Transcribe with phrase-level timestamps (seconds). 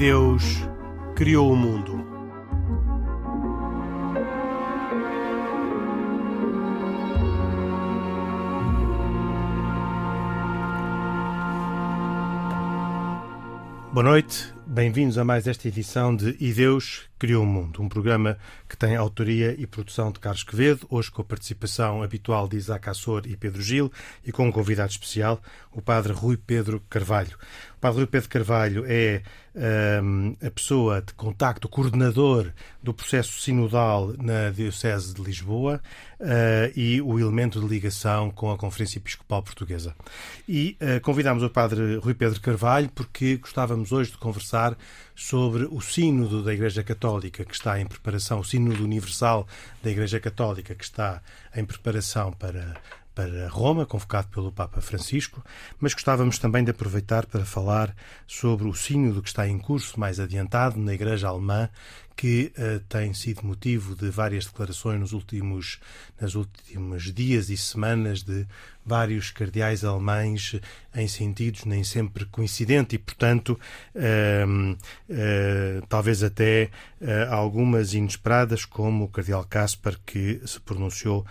[0.00, 0.42] Deus
[1.14, 2.02] criou o mundo.
[13.92, 18.38] Boa noite, bem-vindos a mais esta edição de E Deus Criou o Mundo, um programa
[18.66, 22.88] que tem autoria e produção de Carlos Quevedo, hoje com a participação habitual de Isaac
[22.88, 23.92] Assor e Pedro Gil
[24.24, 27.36] e com um convidado especial, o padre Rui Pedro Carvalho.
[27.80, 29.22] Padre Rui Pedro Carvalho é
[30.02, 35.80] um, a pessoa de contacto, o coordenador do processo sinodal na Diocese de Lisboa
[36.20, 39.94] uh, e o elemento de ligação com a Conferência Episcopal Portuguesa.
[40.46, 44.76] E uh, convidámos o padre Rui Pedro Carvalho porque gostávamos hoje de conversar
[45.14, 49.46] sobre o Sínodo da Igreja Católica que está em preparação, o Sínodo Universal
[49.82, 51.22] da Igreja Católica que está
[51.56, 52.76] em preparação para
[53.14, 55.44] para Roma, convocado pelo Papa Francisco,
[55.78, 57.94] mas gostávamos também de aproveitar para falar
[58.26, 61.68] sobre o sínodo que está em curso mais adiantado na Igreja Alemã,
[62.20, 65.80] que uh, tem sido motivo de várias declarações nos últimos,
[66.20, 68.46] nas últimos dias e semanas de
[68.84, 70.60] vários cardeais alemães
[70.94, 73.58] em sentidos nem sempre coincidentes e, portanto,
[73.94, 76.70] uh, uh, talvez até
[77.30, 81.24] algumas inesperadas, como o cardeal Caspar, que se pronunciou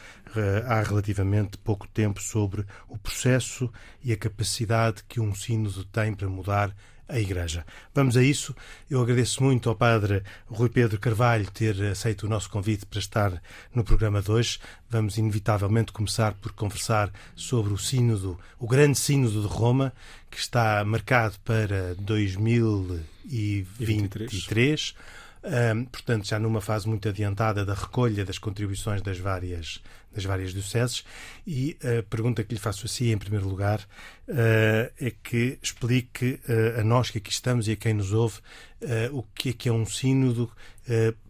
[0.66, 3.72] há relativamente pouco tempo sobre o processo
[4.04, 6.76] e a capacidade que um sínodo tem para mudar
[7.10, 7.66] a Igreja.
[7.94, 8.56] Vamos a isso.
[8.90, 13.44] Eu agradeço muito ao Padre Rui Pedro Carvalho ter aceito o nosso convite para estar
[13.74, 14.60] no programa de hoje.
[14.90, 19.92] Vamos inevitavelmente começar por conversar sobre o Sínodo, o Grande Sínodo de Roma,
[20.30, 24.94] que está marcado para 2023.
[25.42, 29.82] Um, portanto, já numa fase muito adiantada da recolha das contribuições das várias,
[30.14, 31.04] das várias dioceses.
[31.46, 33.80] E a pergunta que lhe faço a si, em primeiro lugar,
[34.28, 38.40] uh, é que explique uh, a nós que aqui estamos e a quem nos ouve
[38.82, 40.52] uh, o que é que é um sínodo,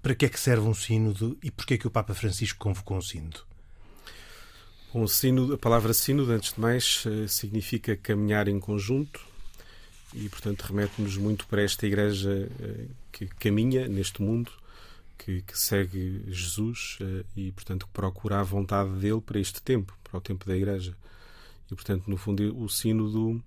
[0.02, 2.96] para que é que serve um sínodo e porquê é que o Papa Francisco convocou
[2.96, 3.42] um sínodo.
[4.94, 9.20] Bom, sínodo, a palavra sínodo, antes de mais, significa caminhar em conjunto
[10.14, 12.50] e, portanto, remete-nos muito para esta igreja
[13.12, 14.50] que caminha neste mundo,
[15.20, 19.96] que, que segue Jesus uh, e, portanto, que procura a vontade dele para este tempo,
[20.04, 20.96] para o tempo da Igreja.
[21.70, 23.44] E, portanto, no fundo, o sínodo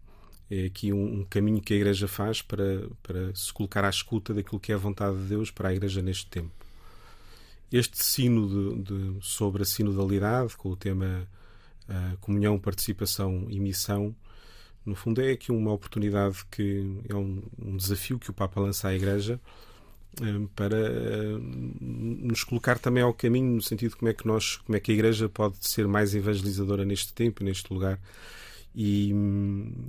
[0.51, 4.35] é aqui um, um, caminho que a Igreja faz para, para se colocar à escuta
[4.35, 6.53] daquilo que é a vontade de Deus para a Igreja neste tempo.
[7.73, 11.27] Este sínodo de, sobre a sinodalidade, com o tema
[11.89, 14.15] uh, comunhão, participação e missão,
[14.85, 18.89] no fundo, é aqui uma oportunidade que é um, um desafio que o Papa lança
[18.89, 19.63] à Igreja eh,
[20.55, 21.39] para eh,
[21.81, 24.91] nos colocar também ao caminho no sentido de como é que nós, como é que
[24.91, 27.99] a Igreja pode ser mais evangelizadora neste tempo, neste lugar.
[28.75, 29.13] E,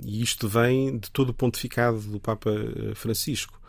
[0.04, 3.60] e isto vem de todo o pontificado do Papa eh, Francisco.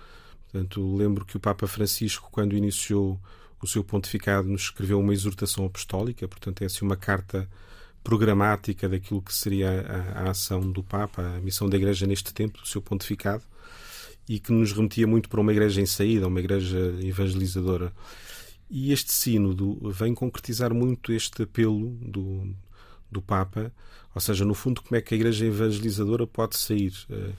[0.52, 3.20] Portanto, lembro que o Papa Francisco, quando iniciou
[3.62, 7.50] o seu pontificado, nos escreveu uma exortação apostólica, portanto, é assim uma carta
[8.04, 12.62] programática daquilo que seria a, a, ação do Papa, a missão da Igreja neste tempo,
[12.62, 13.44] do seu pontificado,
[14.28, 17.94] e que nos remetia muito para uma igreja em saída, uma igreja evangelizadora.
[18.70, 22.56] E este sínodo vem concretizar muito este apelo do,
[23.12, 23.72] do Papa,
[24.14, 26.94] ou seja, no fundo, como é que a igreja evangelizadora pode sair.
[27.10, 27.34] Eh,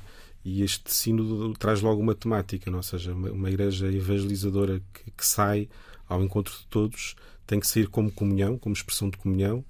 [0.44, 2.78] e este sínodo traz logo uma temática, não?
[2.78, 5.68] ou seja, uma, igreja evangelizadora que, que sai
[6.08, 9.64] ao encontro de todos tem que sair como comunhão, como expressão de comunhão,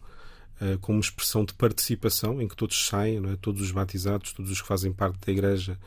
[0.60, 3.36] uh, como expressão de participação, em que todos saem, não é?
[3.36, 5.78] todos os batizados, todos os que fazem parte da Igreja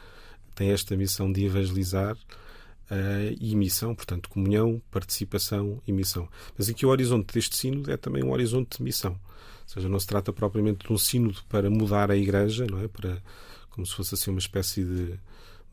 [0.59, 6.27] têm esta missão de evangelizar uh, e missão, portanto, comunhão, participação e missão.
[6.57, 9.13] Mas aqui o horizonte deste sínodo é também um horizonte de missão.
[9.13, 12.89] Ou seja, não se trata propriamente de um sínodo para mudar a Igreja, não é?
[12.89, 13.23] Para,
[13.69, 15.05] como se fosse assim uma espécie de,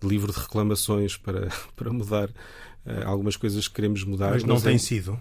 [0.01, 4.31] de livro de reclamações para, para mudar uh, algumas coisas que queremos mudar.
[4.35, 5.21] Mas não mas tem é, sido?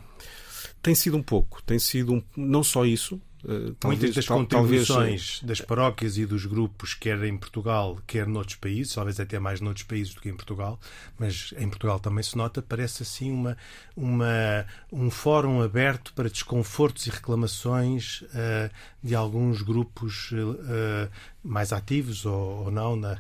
[0.79, 1.63] Tem sido um pouco.
[1.63, 5.42] Tem sido um, não só isso, Uh, Muitas das contribuições talvez...
[5.44, 9.83] das paróquias e dos grupos, quer em Portugal, quer noutros países, talvez até mais noutros
[9.83, 10.80] países do que em Portugal,
[11.19, 13.56] mas em Portugal também se nota, parece assim uma,
[13.95, 18.71] uma, um fórum aberto para desconfortos e reclamações uh,
[19.03, 21.07] de alguns grupos uh,
[21.44, 23.19] mais ativos ou, ou não na,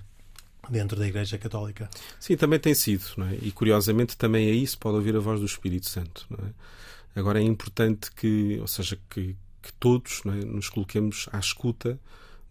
[0.69, 1.87] dentro da Igreja Católica.
[2.19, 3.37] Sim, também tem sido, é?
[3.43, 6.27] e curiosamente também aí se pode ouvir a voz do Espírito Santo.
[6.33, 7.19] É?
[7.19, 11.99] Agora é importante que, ou seja, que, que todos é, nos coloquemos à escuta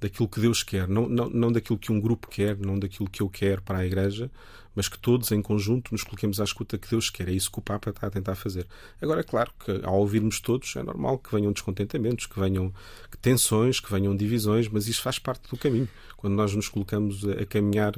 [0.01, 3.23] daquilo que Deus quer, não, não, não daquilo que um grupo quer, não daquilo que
[3.23, 4.31] eu quero para a Igreja,
[4.75, 7.29] mas que todos em conjunto nos coloquemos à escuta que Deus quer.
[7.29, 8.67] É isso que o Papa está a tentar fazer.
[9.01, 12.75] Agora, é claro que ao ouvirmos todos, é normal que venham descontentamentos, que venham
[13.23, 15.89] tensões, que venham divisões, mas isso faz parte do caminho.
[16.17, 17.95] Quando nós nos colocamos a, a caminhar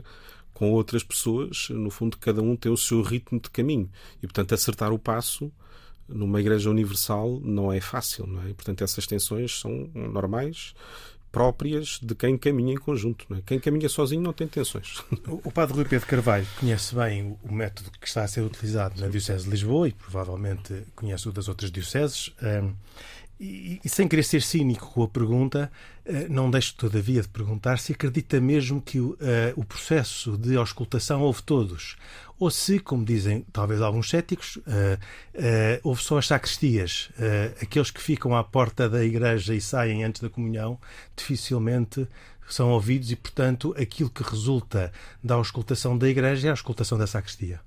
[0.53, 3.91] com outras pessoas, no fundo, cada um tem o seu ritmo de caminho.
[4.19, 5.51] E, portanto, acertar o passo
[6.09, 8.53] numa igreja universal não é fácil, não é?
[8.53, 10.75] Portanto, essas tensões são normais
[11.37, 13.27] próprias de quem caminha em conjunto.
[13.35, 13.43] É?
[13.45, 15.05] Quem caminha sozinho não tem tensões.
[15.45, 19.09] O padre Rui Pedro Carvalho conhece bem o método que está a ser utilizado na
[19.09, 22.33] Diocese de Lisboa e provavelmente conhece o das outras dioceses.
[23.39, 25.71] E, e, sem querer ser cínico com a pergunta,
[26.07, 29.15] eh, não deixo todavia de perguntar se acredita mesmo que uh,
[29.57, 31.97] o processo de auscultação houve todos,
[32.39, 37.11] ou se, como dizem talvez alguns céticos, uh, uh, houve só as sacristias,
[37.61, 40.79] aqueles que ficam à porta da igreja e saem antes da comunhão,
[41.17, 42.07] dificilmente
[42.49, 44.93] são ouvidos e, portanto, aquilo que resulta
[45.23, 47.61] da auscultação da igreja é a auscultação da sacristia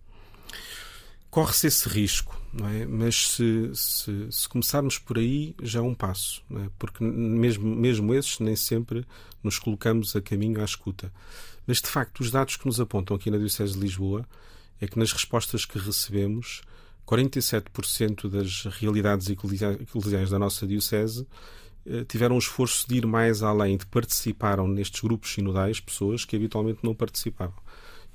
[1.30, 2.40] corre-se esse risco,
[2.74, 2.86] é?
[2.86, 6.70] mas se, se, se, começarmos por aí já é um passo, é?
[6.78, 9.06] porque mesmo, mesmo esses nem sempre
[9.44, 11.12] nos colocamos a caminho à escuta.
[11.68, 14.26] Mas de facto, os dados que nos apontam aqui na Diocese de Lisboa
[14.80, 16.62] é que nas respostas que recebemos,
[17.08, 21.28] 47% das realidades eclesiais da nossa Diocese
[21.86, 26.36] eh, tiveram o esforço de ir mais além, de participaram nestes grupos sinodais pessoas que
[26.36, 27.58] habitualmente não participavam.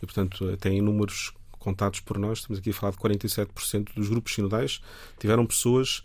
[0.00, 4.34] E, portanto, têm números contados por nós, estamos aqui a falar de 47% dos grupos
[4.34, 4.81] sinodais,
[5.19, 6.05] tiveram pessoas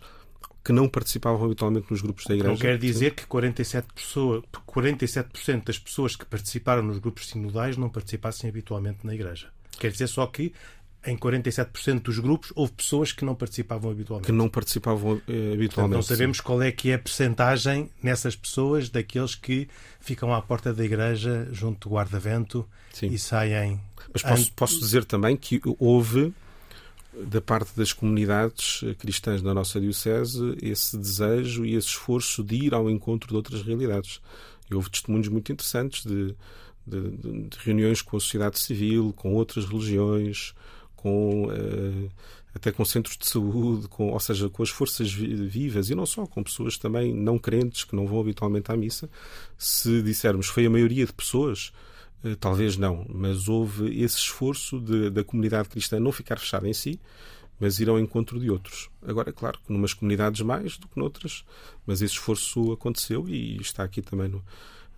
[0.64, 2.52] que não participavam habitualmente nos grupos da igreja.
[2.52, 7.88] Não quer dizer que 47%, pessoa, 47 das pessoas que participaram nos grupos sinodais não
[7.88, 9.48] participassem habitualmente na igreja.
[9.80, 10.52] Quer dizer só que
[11.06, 14.26] em 47% dos grupos houve pessoas que não participavam habitualmente.
[14.26, 15.74] Que não participavam eh, habitualmente.
[15.74, 19.66] Portanto, não sabemos qual é que é a percentagem nessas pessoas daqueles que
[19.98, 22.68] ficam à porta da igreja junto do guarda-vento
[23.02, 23.80] e saem.
[24.12, 26.34] Mas posso, posso dizer também que houve
[27.12, 32.74] da parte das comunidades cristãs da nossa Diocese esse desejo e esse esforço de ir
[32.74, 34.20] ao encontro de outras realidades.
[34.70, 36.34] E houve testemunhos muito interessantes de,
[36.90, 40.54] de, de reuniões com a sociedade civil, com outras religiões,
[40.96, 42.10] com uh,
[42.54, 46.26] até com centros de saúde, com, ou seja, com as forças vivas e não só,
[46.26, 49.08] com pessoas também não crentes que não vão habitualmente à missa.
[49.56, 51.72] Se dissermos foi a maioria de pessoas,
[52.24, 56.74] uh, talvez não, mas houve esse esforço de, da comunidade cristã não ficar fechada em
[56.74, 57.00] si,
[57.60, 58.88] mas ir ao encontro de outros.
[59.06, 61.44] Agora, claro que numas comunidades mais do que noutras,
[61.86, 64.42] mas esse esforço aconteceu e está aqui também no,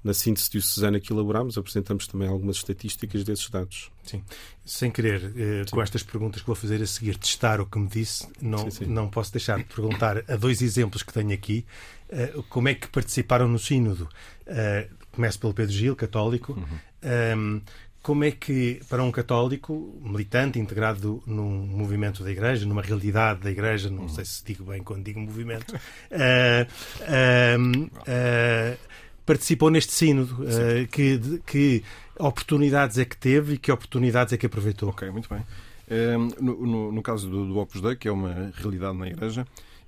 [0.02, 3.90] na síntese diocesana que elaboramos, apresentamos também algumas estatísticas desses dados.
[4.02, 4.22] Sim.
[4.64, 7.88] Sem querer, eh, com estas perguntas que vou fazer a seguir, testar o que me
[7.88, 8.86] disse, não, sim, sim.
[8.86, 11.64] não posso deixar de perguntar a dois exemplos que tenho aqui,
[12.08, 14.08] eh, como é que participaram no Sínodo.
[14.46, 16.52] Eh, começo pelo Pedro Gil, católico.
[16.52, 17.36] Uhum.
[17.36, 17.62] Um,
[18.02, 23.50] como é que, para um católico, militante, integrado num movimento da Igreja, numa realidade da
[23.50, 24.08] Igreja, não uhum.
[24.08, 26.66] sei se digo bem quando digo movimento, uh,
[27.00, 28.78] uh, uh,
[29.24, 30.42] participou neste sínodo.
[30.42, 31.84] Uh, que, que
[32.18, 34.88] oportunidades é que teve e que oportunidades é que aproveitou?
[34.90, 35.40] Ok, muito bem.
[35.40, 39.46] Uh, no, no, no, caso do, do Opus Dei, que é uma realidade na Igreja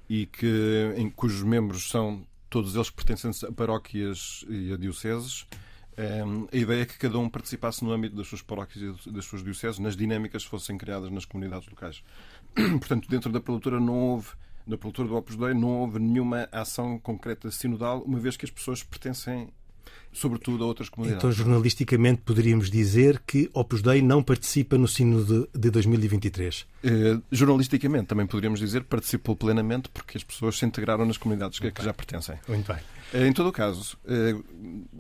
[0.09, 5.47] e que, em cujos membros são todos eles pertencentes a paróquias e a dioceses,
[5.97, 9.25] ehm, a ideia é que cada um participasse no âmbito das suas paróquias e das
[9.25, 12.03] suas dioceses, nas dinâmicas que fossem criadas nas comunidades locais.
[12.55, 14.29] Portanto, dentro da prelatura não houve
[14.67, 18.51] na produtora do Opus Dei não houve nenhuma ação concreta sinodal, uma vez que as
[18.51, 19.49] pessoas pertencem
[20.15, 21.23] sobretudo a outras comunidades.
[21.23, 26.67] Então, jornalisticamente, poderíamos dizer que Opus Dei não participa no Sínodo de 2023?
[26.85, 31.59] Eh, jornalisticamente, também poderíamos dizer que participou plenamente porque as pessoas se integraram nas comunidades
[31.59, 32.39] que, que já pertencem.
[32.49, 32.81] Muito bem.
[33.13, 34.37] Eh, em todo o caso, eh,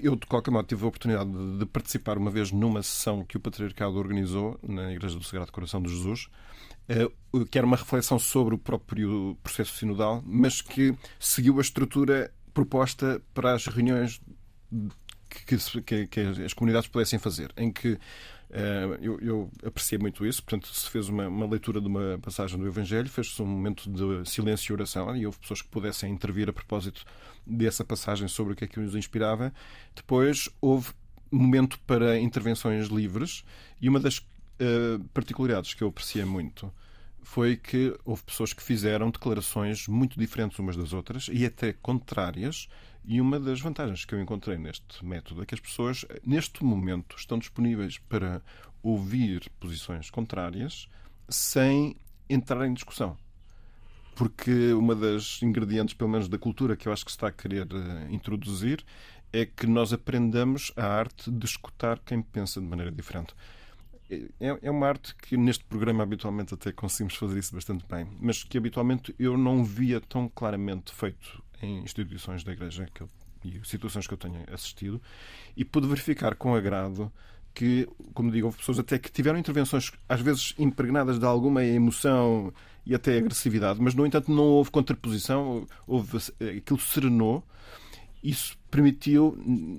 [0.03, 3.37] eu, de qualquer modo, tive a oportunidade de, de participar uma vez numa sessão que
[3.37, 6.29] o Patriarcado organizou na Igreja do Sagrado Coração de Jesus,
[7.51, 13.21] que era uma reflexão sobre o próprio processo sinodal, mas que seguiu a estrutura proposta
[13.33, 14.21] para as reuniões
[15.29, 17.99] que, que, que as comunidades pudessem fazer, em que
[18.55, 20.41] Uh, eu, eu, apreciei muito isso.
[20.41, 24.31] Portanto, se fez uma, uma, leitura de uma passagem do Evangelho, fez-se um momento de
[24.31, 27.05] silêncio e oração, e houve pessoas que pudessem intervir a propósito
[27.45, 29.53] dessa passagem sobre o que é que os inspirava.
[29.93, 30.93] Depois houve
[31.33, 33.45] momento para intervenções livres,
[33.81, 34.25] e uma das
[34.61, 36.73] uh, particularidades que eu apreciei muito
[37.23, 42.69] foi que houve pessoas que fizeram declarações muito diferentes umas das outras e até contrárias.
[43.07, 47.17] E uma das vantagens que eu encontrei neste método é que as pessoas, neste momento,
[47.17, 48.41] estão disponíveis para
[48.83, 50.89] ouvir posições contrárias
[51.29, 51.97] sem
[52.29, 53.17] entrar em discussão.
[54.15, 57.33] Porque uma das ingredientes, pelo menos da cultura, que eu acho que se está a
[57.33, 58.85] querer uh, introduzir
[59.33, 63.35] é que nós aprendamos a arte de escutar quem pensa de maneira diferente.
[64.11, 68.45] É, é uma arte que neste programa habitualmente até conseguimos fazer isso bastante bem, mas
[68.45, 73.11] que habitualmente eu não via tão claramente feito em instituições da Igreja que eu,
[73.45, 75.01] e situações que eu tenho assistido,
[75.57, 77.11] e pude verificar com agrado
[77.55, 82.53] que, como digo, houve pessoas até que tiveram intervenções, às vezes impregnadas de alguma emoção
[82.85, 86.19] e até agressividade, mas, no entanto, não houve contraposição, houve,
[86.59, 87.45] aquilo serenou.
[88.23, 89.39] Isso permitiu,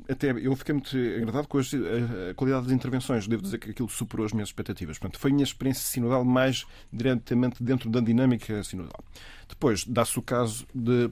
[0.10, 3.28] até eu fiquei muito agradado com a, a, qualidade das intervenções.
[3.28, 4.98] Devo dizer que aquilo superou as minhas expectativas.
[4.98, 9.04] Portanto, foi a minha experiência sinodal mais diretamente dentro da dinâmica sinodal.
[9.50, 11.12] Depois, dá-se o caso de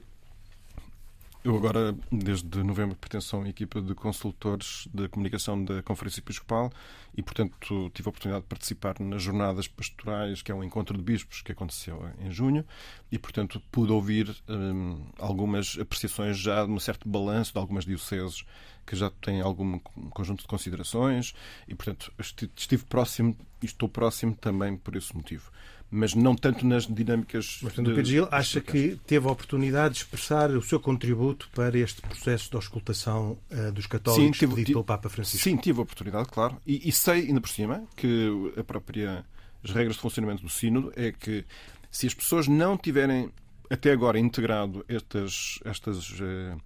[1.44, 6.72] eu agora, desde novembro, pertenço a uma equipa de consultores de comunicação da Conferência Episcopal
[7.14, 11.04] e, portanto, tive a oportunidade de participar nas jornadas pastorais, que é um encontro de
[11.04, 12.64] bispos que aconteceu em junho,
[13.12, 18.46] e, portanto, pude ouvir hum, algumas apreciações já de um certo balanço de algumas dioceses
[18.86, 21.34] que já têm algum conjunto de considerações
[21.68, 22.10] e, portanto,
[22.56, 25.52] estive próximo e estou próximo também por esse motivo
[25.90, 27.58] mas não tanto nas dinâmicas.
[27.62, 27.94] Mas, portanto, de...
[27.94, 32.50] Pedro Gil acha que teve a oportunidade de expressar o seu contributo para este processo
[32.50, 35.44] de auscultação uh, dos católicos Sim, tive, pelo Papa Francisco?
[35.44, 36.56] Sim, tive a oportunidade, claro.
[36.66, 39.24] E, e, sei, ainda por cima, que a própria,
[39.62, 41.44] as regras de funcionamento do Sínodo é que
[41.90, 43.30] se as pessoas não tiverem
[43.70, 46.60] até agora integrado estas, estas uh,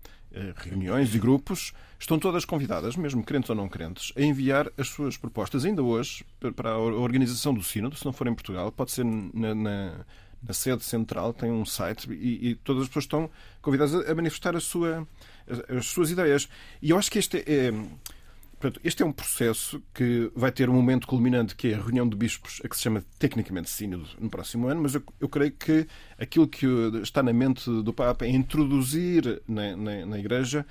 [0.57, 5.17] reuniões e grupos, estão todas convidadas, mesmo crentes ou não crentes, a enviar as suas
[5.17, 9.05] propostas, ainda hoje, para a organização do Sínodo, se não for em Portugal, pode ser
[9.05, 9.93] na, na,
[10.43, 13.31] na sede central, tem um site, e, e, todas as pessoas estão
[13.61, 15.07] convidadas a, manifestar a sua,
[15.49, 16.49] as, as suas ideias.
[16.81, 17.73] E eu acho que este é
[18.59, 22.09] Portanto, este é um processo que vai ter um momento culminante, que é a reunião
[22.09, 25.53] de bispos, a que se chama tecnicamente Sínodo, no próximo ano, mas eu, eu creio
[25.53, 25.87] que
[26.19, 26.67] aquilo que
[27.03, 30.67] está na mente do Papa é introduzir na, na, na Igreja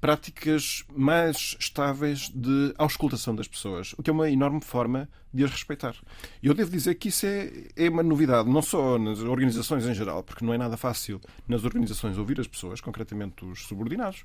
[0.00, 5.50] práticas mais estáveis de auscultação das pessoas, o que é uma enorme forma de as
[5.50, 5.94] respeitar.
[6.42, 9.94] E eu devo dizer que isso é, é uma novidade, não só nas organizações em
[9.94, 14.24] geral, porque não é nada fácil nas organizações ouvir as pessoas, concretamente os subordinados,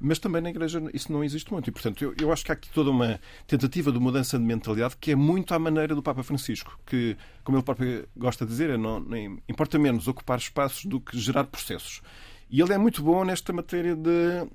[0.00, 1.68] mas também na Igreja isso não existe muito.
[1.68, 4.96] E, portanto, eu, eu acho que há aqui toda uma tentativa de mudança de mentalidade
[4.96, 8.70] que é muito à maneira do Papa Francisco, que, como ele próprio gosta de dizer,
[8.70, 12.00] é não, nem, importa menos ocupar espaços do que gerar processos.
[12.48, 14.46] E ele é muito bom nesta matéria de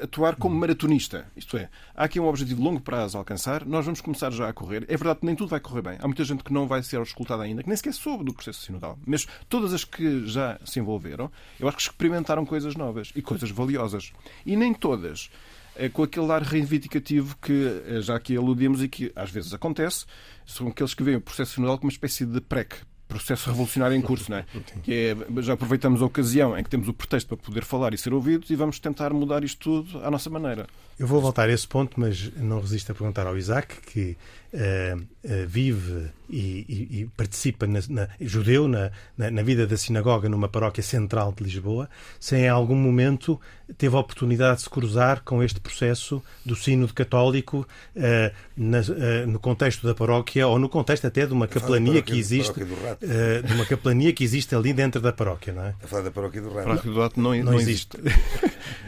[0.00, 1.30] atuar como maratonista.
[1.36, 4.48] Isto é, há aqui um objetivo de longo prazo a alcançar, nós vamos começar já
[4.48, 4.84] a correr.
[4.88, 5.98] É verdade que nem tudo vai correr bem.
[6.00, 8.62] Há muita gente que não vai ser escutada ainda, que nem sequer soube do processo
[8.62, 8.98] sinodal.
[9.06, 13.50] Mas todas as que já se envolveram, eu acho que experimentaram coisas novas e coisas
[13.50, 14.12] valiosas.
[14.44, 15.30] E nem todas
[15.78, 20.04] é com aquele ar reivindicativo que eh, já aqui aludimos e que às vezes acontece,
[20.44, 22.74] são aqueles que veem o processo sinodal como uma espécie de PREC,
[23.08, 24.44] processo revolucionário em curso, não é?
[24.82, 27.98] Que é, já aproveitamos a ocasião em que temos o pretexto para poder falar e
[27.98, 30.66] ser ouvidos e vamos tentar mudar isto tudo à nossa maneira.
[30.98, 34.16] Eu vou voltar a esse ponto, mas não resisto a perguntar ao Isaac, que
[34.52, 40.28] uh, uh, vive e, e, e participa, na, na, judeu, na, na, vida da sinagoga
[40.28, 41.88] numa paróquia central de Lisboa,
[42.18, 43.40] se em algum momento
[43.76, 48.80] teve a oportunidade de se cruzar com este processo do sínodo católico uh, na,
[49.26, 53.64] no contexto da paróquia ou no contexto até de uma capelania que existe de uma
[53.64, 55.74] capelania que existe ali dentro da paróquia, não é?
[55.82, 56.60] A falar da paróquia do Rato.
[56.60, 57.96] A paróquia do Rato não, não, não existe.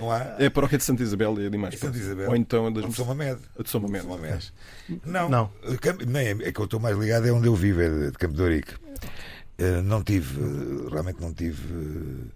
[0.00, 0.36] Não há...
[0.38, 1.78] É a paróquia de Santa Isabel e ali mais.
[1.78, 2.30] Santa Isabel.
[2.30, 2.86] Ou então a das...
[2.86, 3.40] de São Mamed.
[3.58, 4.52] A de São Mamed.
[5.04, 5.52] Não, não.
[6.06, 8.42] Nem, é que eu estou mais ligado é onde eu vivo, é de Campo de
[8.42, 8.74] Ourique.
[9.58, 10.40] Eh, não tive,
[10.90, 12.32] realmente não tive eh,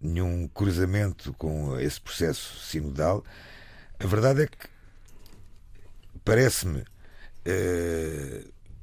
[0.00, 3.24] nenhum cruzamento com esse processo sinodal.
[3.98, 4.68] A verdade é que
[6.24, 6.84] parece-me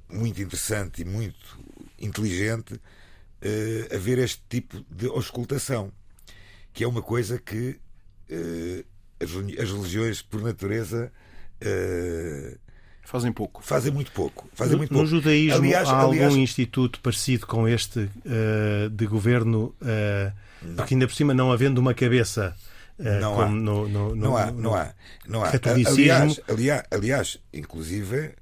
[0.10, 1.60] muito interessante e muito
[2.00, 5.91] inteligente uh, haver este tipo de auscultação,
[6.77, 7.79] que é uma coisa que
[8.29, 8.86] uh,
[9.19, 11.12] as, as religiões, por natureza,
[11.60, 12.60] uh,
[13.03, 13.63] Fazem pouco.
[13.63, 14.50] Fazem muito pouco.
[14.53, 15.03] Fazem no, muito pouco.
[15.05, 16.25] no judaísmo aliás, há aliás...
[16.25, 21.79] algum instituto parecido com este uh, de governo, uh, porque ainda por cima não havendo
[21.79, 22.53] uma cabeça
[23.00, 23.48] uh, não, há.
[23.48, 24.93] No, no, não, há, não há.
[25.25, 25.51] Não há.
[25.88, 28.34] Aliás, aliás, aliás, inclusive,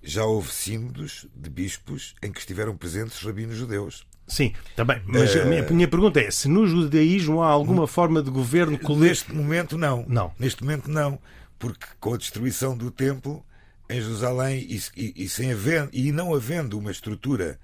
[0.00, 4.06] já houve sínodos de bispos em que estiveram presentes rabinos judeus.
[4.32, 5.02] Sim, também.
[5.04, 9.04] Mas a minha, minha, pergunta é: se no judaísmo há alguma forma de governo coletivo?
[9.04, 10.06] Neste momento, não.
[10.08, 10.32] Não.
[10.38, 11.18] Neste momento, não.
[11.58, 13.44] Porque com a destruição do templo
[13.90, 17.60] em Jerusalém e, e, e, sem haver, e não havendo uma estrutura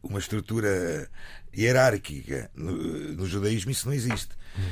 [0.00, 1.10] uma estrutura
[1.56, 4.30] hierárquica no, no judaísmo isso não existe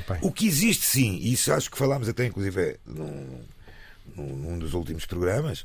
[0.08, 0.18] Bem.
[0.22, 3.40] o que existe sim e isso acho que falámos até inclusive num,
[4.16, 5.64] num dos últimos programas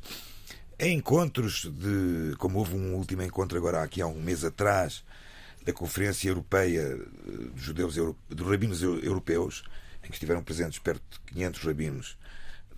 [0.78, 5.04] é encontros de como houve um último encontro agora aqui há um mês atrás
[5.66, 7.96] da Conferência Europeia eh, dos Judeus
[8.30, 9.64] dos Rabinos Europeus
[10.04, 12.18] em que estiveram presentes perto de 500 rabinos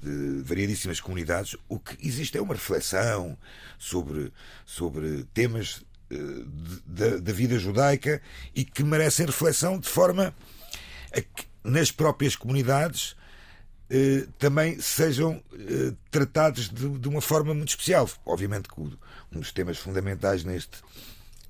[0.01, 3.38] de variadíssimas comunidades, o que existe é uma reflexão
[3.79, 4.32] sobre,
[4.65, 6.46] sobre temas uh,
[7.20, 8.22] da vida judaica
[8.56, 10.34] e que merecem reflexão de forma
[11.12, 13.15] a que nas próprias comunidades
[13.89, 18.10] eh, também sejam eh, tratados de, de, uma forma muito especial.
[18.25, 18.91] Obviamente que um
[19.32, 20.77] dos temas fundamentais neste,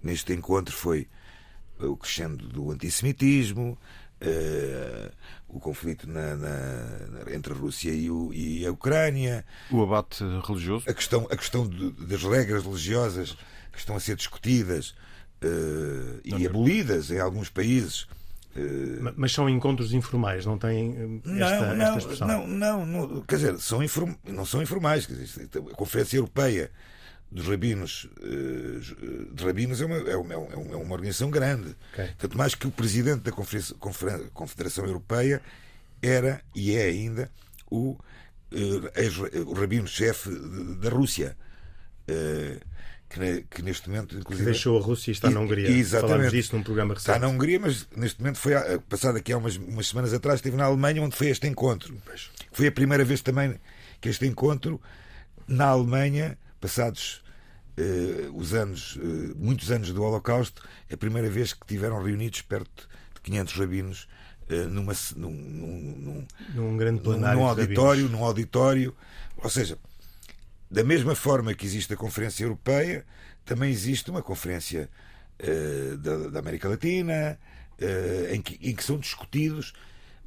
[0.03, 1.07] neste encontro foi
[1.79, 3.77] o crescendo do antissemitismo,
[4.19, 5.11] Uh,
[5.47, 10.89] o conflito na, na, entre a Rússia e, o, e, a Ucrânia, o abate religioso,
[10.89, 13.37] a questão, a questão de, das regras religiosas
[13.71, 14.95] que estão a ser discutidas
[15.43, 18.07] uh, e abolidas em alguns países.
[18.55, 22.27] Uh, mas são encontros informais, não têm esta, não, não, esta expressão?
[22.27, 25.05] Não, não, não, quer dizer, são inform, não são informais.
[25.05, 26.71] Dizer, a Conferência Europeia
[27.29, 31.75] dos rabinos, uh, de rabinos é uma, é uma, é uma organização grande.
[31.93, 32.09] Okay.
[32.17, 33.31] Tanto mais que o presidente da
[34.33, 35.41] Confederação Europeia
[36.01, 37.29] era e é ainda
[37.69, 40.29] o, uh, o rabino-chefe
[40.79, 41.35] da Rússia.
[43.09, 45.69] Que, que, neste momento inclusive, que deixou a Rússia e está na Hungria.
[45.69, 46.11] Exatamente.
[46.11, 47.09] Falamos disso num programa recente.
[47.09, 48.53] Está na Hungria, mas neste momento foi
[48.89, 51.97] passado aqui há umas, umas semanas atrás, esteve na Alemanha onde foi este encontro.
[52.51, 53.59] Foi a primeira vez também
[53.99, 54.81] que este encontro
[55.47, 57.23] na Alemanha passados
[57.77, 62.41] uh, os anos, uh, muitos anos do Holocausto, é a primeira vez que tiveram reunidos
[62.41, 64.07] perto de 500 rabinos
[64.49, 67.39] uh, numa, num, num, num, grande plenário.
[67.39, 68.95] Num auditório, num auditório.
[69.37, 69.77] Ou seja,
[70.69, 73.05] da mesma forma que existe a Conferência Europeia,
[73.45, 74.89] também existe uma Conferência
[75.99, 77.39] da, da, América Latina,
[78.33, 79.71] em que, em que são discutidos,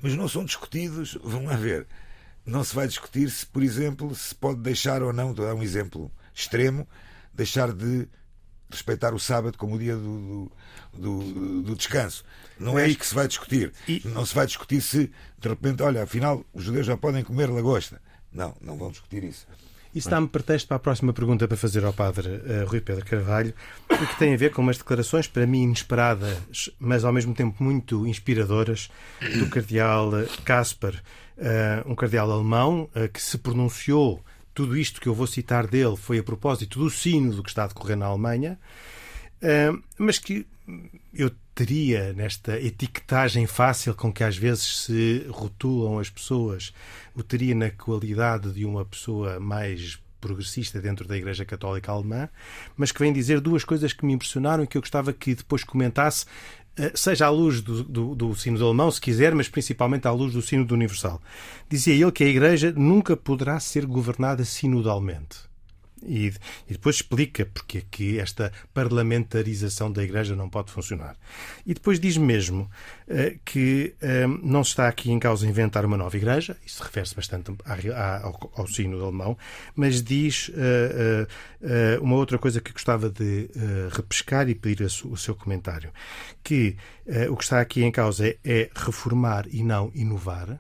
[0.01, 1.85] mas não são discutidos, vamos lá ver,
[2.47, 5.63] não se vai discutir se, por exemplo, se pode deixar ou não, vou dar um
[5.65, 6.87] exemplo extremo,
[7.33, 8.09] deixar de
[8.71, 10.51] respeitar o sábado como o dia do,
[10.95, 12.25] do, do descanso.
[12.59, 13.73] Não é aí que se vai discutir.
[13.89, 14.01] E...
[14.05, 18.01] Não se vai discutir se, de repente, olha, afinal, os judeus já podem comer lagosta.
[18.33, 19.47] Não, não vão discutir isso.
[19.93, 23.53] Isso dá-me pretexto para a próxima pergunta para fazer ao padre uh, Rui Pedro Carvalho,
[23.89, 28.07] que tem a ver com umas declarações, para mim inesperadas, mas ao mesmo tempo muito
[28.07, 28.88] inspiradoras,
[29.37, 30.12] do cardeal
[30.45, 35.67] Caspar, uh, um cardeal alemão uh, que se pronunciou tudo isto que eu vou citar
[35.67, 38.59] dele foi a propósito do sínodo que está a decorrer na Alemanha,
[39.99, 40.47] mas que
[41.13, 46.73] eu teria nesta etiquetagem fácil com que às vezes se rotulam as pessoas,
[47.15, 52.29] o teria na qualidade de uma pessoa mais progressista dentro da Igreja Católica Alemã,
[52.77, 55.65] mas que vem dizer duas coisas que me impressionaram e que eu gostava que depois
[55.65, 56.60] comentasse eh,
[56.94, 60.42] seja à luz do, do, do sino alemão, se quiser, mas principalmente à luz do
[60.42, 61.20] sino do universal.
[61.68, 65.50] Dizia ele que a Igreja nunca poderá ser governada sinodalmente.
[66.07, 66.33] E,
[66.69, 71.17] e, depois explica porque é que esta parlamentarização da Igreja não pode funcionar.
[71.67, 72.71] E depois diz mesmo
[73.07, 77.15] uh, que uh, não se está aqui em causa inventar uma nova Igreja, isso refere-se
[77.15, 79.37] bastante à, ao, ao sino alemão,
[79.75, 83.51] mas diz uh, uma outra coisa que gostava de
[83.93, 85.91] repescar e pedir o seu comentário,
[86.43, 86.77] que
[87.31, 90.59] o que está aqui em causa é, é reformar e não inovar,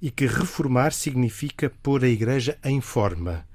[0.00, 3.46] e que reformar significa pôr a Igreja em forma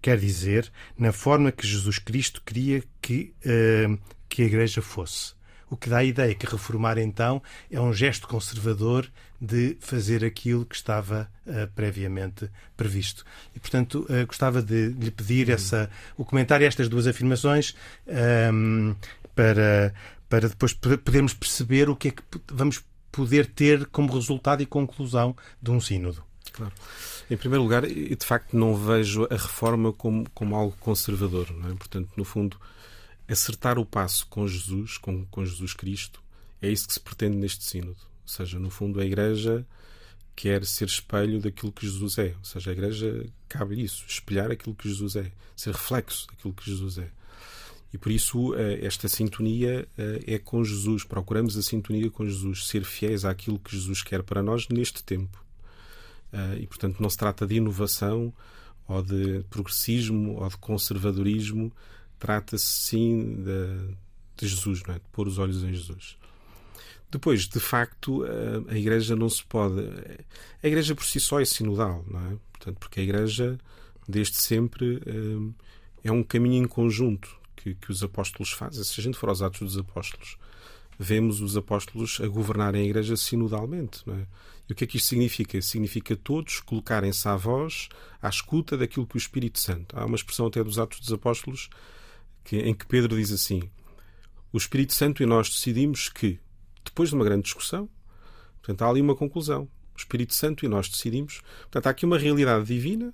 [0.00, 5.34] quer dizer, na forma que Jesus Cristo queria que, uh, que a Igreja fosse.
[5.68, 9.08] O que dá a ideia que reformar, então, é um gesto conservador
[9.40, 13.24] de fazer aquilo que estava uh, previamente previsto.
[13.54, 15.54] E, portanto, uh, gostava de lhe pedir uhum.
[15.54, 17.74] essa, o comentário a estas duas afirmações
[18.06, 18.96] um, ehm,
[19.34, 19.94] para,
[20.28, 22.82] para depois podermos perceber o que é que vamos
[23.12, 26.29] poder ter como resultado e conclusão de um sínodo.
[26.60, 26.74] Claro.
[27.30, 31.46] Em primeiro lugar, de facto, não vejo a reforma como, como algo conservador.
[31.70, 31.74] É?
[31.74, 32.58] Portanto, no fundo,
[33.26, 36.22] acertar o passo com Jesus, com, com Jesus Cristo,
[36.60, 38.00] é isso que se pretende neste sínodo.
[38.22, 39.66] Ou seja, no fundo, a Igreja
[40.36, 42.34] quer ser espelho daquilo que Jesus é.
[42.38, 46.68] Ou seja, a Igreja cabe isso, espelhar aquilo que Jesus é, ser reflexo daquilo que
[46.68, 47.08] Jesus é.
[47.92, 51.02] E por isso eh, esta sintonia eh, é com Jesus.
[51.02, 55.42] Procuramos a sintonia com Jesus, ser fiéis àquilo que Jesus quer para nós neste tempo.
[56.32, 58.32] Uh, e, portanto, não se trata de inovação
[58.86, 61.72] ou de progressismo ou de conservadorismo,
[62.18, 63.94] trata-se sim de,
[64.36, 64.94] de, Jesus, é?
[64.94, 66.16] de pôr os olhos em Jesus.
[67.10, 69.80] Depois, de facto, a, a Igreja não se pode.
[70.62, 72.36] A Igreja por si só é sinodal, não é?
[72.52, 73.58] Portanto, porque a Igreja,
[74.08, 75.02] desde sempre,
[76.04, 78.84] é um caminho em conjunto que, que os apóstolos fazem.
[78.84, 80.36] Se a gente for aos Atos dos Apóstolos,
[80.98, 84.26] vemos os apóstolos a governarem a Igreja sinodalmente, não é?
[84.70, 85.60] E o que é que isto significa?
[85.60, 87.88] Significa todos colocarem-se à voz,
[88.22, 89.98] à escuta daquilo que o Espírito Santo.
[89.98, 91.68] Há uma expressão até dos Atos dos Apóstolos
[92.44, 93.68] que, em que Pedro diz assim:
[94.52, 96.38] O Espírito Santo e nós decidimos que,
[96.84, 97.90] depois de uma grande discussão,
[98.62, 99.64] portanto, há ali uma conclusão.
[99.92, 101.40] O Espírito Santo e nós decidimos.
[101.62, 103.12] Portanto, há aqui uma realidade divina,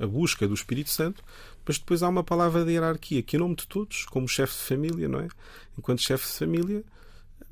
[0.00, 1.22] a busca do Espírito Santo,
[1.64, 4.62] mas depois há uma palavra de hierarquia que, em nome de todos, como chefe de
[4.62, 5.28] família, não é?
[5.78, 6.84] Enquanto chefe de família,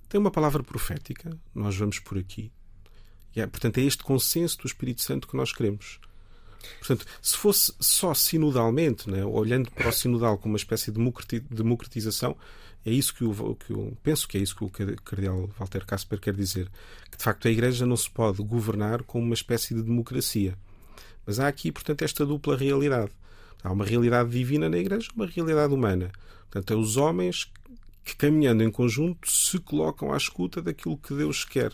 [0.09, 1.38] tem uma palavra profética.
[1.55, 2.51] Nós vamos por aqui
[3.40, 5.99] é, portanto, é este consenso do Espírito Santo que nós queremos.
[6.79, 11.01] Portanto, se fosse só sinodalmente, né, olhando para o sinodal como uma espécie de
[11.51, 12.37] democratização,
[12.87, 14.70] é isso que eu, que eu penso que é isso que o
[15.03, 16.70] cardeal Walter Casper quer dizer.
[17.11, 20.57] Que de facto a Igreja não se pode governar como uma espécie de democracia.
[21.27, 23.11] Mas há aqui, portanto, esta dupla realidade.
[23.62, 26.12] Há uma realidade divina na Igreja, uma realidade humana.
[26.51, 27.51] Portanto, é os homens
[28.05, 31.73] que, caminhando em conjunto, se colocam à escuta daquilo que Deus quer.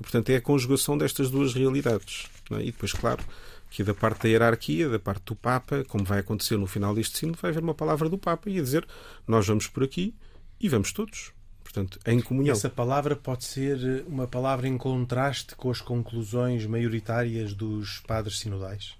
[0.00, 2.26] E, portanto, é a conjugação destas duas realidades.
[2.50, 2.62] É?
[2.62, 3.22] E depois, claro,
[3.70, 7.18] que da parte da hierarquia, da parte do Papa, como vai acontecer no final deste
[7.18, 8.86] sino, vai haver uma palavra do Papa e a dizer
[9.28, 10.14] nós vamos por aqui
[10.60, 11.32] e vamos todos.
[11.62, 12.52] Portanto, em comunhão.
[12.52, 18.96] Essa palavra pode ser uma palavra em contraste com as conclusões maioritárias dos padres sinodais?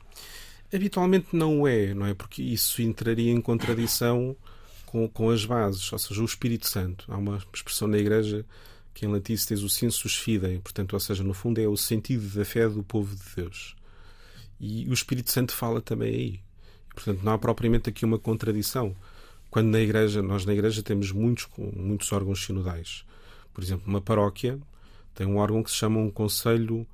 [0.73, 2.15] Habitualmente não é, não é?
[2.15, 4.37] Porque isso entraria em contradição
[4.87, 7.07] com, com as bases, ou seja, o Espírito Santo.
[7.09, 8.47] Há uma expressão na Igreja
[9.01, 11.75] que em latim se diz o sensus fidei, portanto, ou seja, no fundo é o
[11.75, 13.75] sentido da fé do povo de Deus.
[14.61, 16.41] E o Espírito Santo fala também aí.
[16.95, 18.95] Portanto, não há propriamente aqui uma contradição.
[19.49, 23.03] Quando na igreja, nós na igreja temos muitos, muitos órgãos sinodais.
[23.55, 24.61] Por exemplo, uma paróquia
[25.15, 26.87] tem um órgão que se chama um Conselho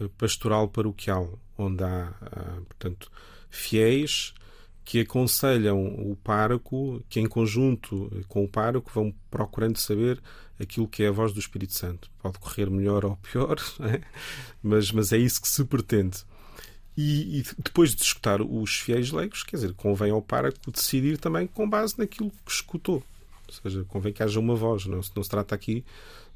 [0.00, 2.14] eh, Pastoral Paroquial, onde há,
[2.68, 3.10] portanto,
[3.50, 4.32] fiéis
[4.88, 10.18] que aconselham o pároco, que em conjunto com o pároco vão procurando saber
[10.58, 12.10] aquilo que é a voz do Espírito Santo.
[12.22, 14.00] Pode correr melhor ou pior, é?
[14.62, 16.24] mas, mas é isso que se pretende.
[16.96, 21.46] E, e, depois de escutar os fiéis leigos, quer dizer, convém ao pároco decidir também
[21.46, 23.04] com base naquilo que escutou.
[23.46, 24.86] Ou seja, convém que haja uma voz.
[24.86, 25.84] Não, não se trata aqui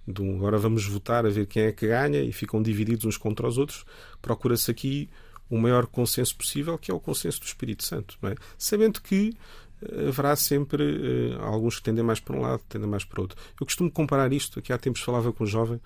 [0.07, 3.49] de agora vamos votar a ver quem é que ganha e ficam divididos uns contra
[3.49, 3.87] os outros.
[4.21, 5.09] Procura-se aqui
[5.57, 8.19] o maior consenso possível, que é o consenso do Espírito Santo.
[8.23, 8.35] É?
[8.57, 9.37] Sabendo que
[9.83, 13.37] eh, haverá sempre uh, alguns que tendem mais para um lado, tendem mais para outro.
[13.61, 14.59] Eu costumo comparar isto.
[14.59, 15.79] Aqui há tempos falava com um jovem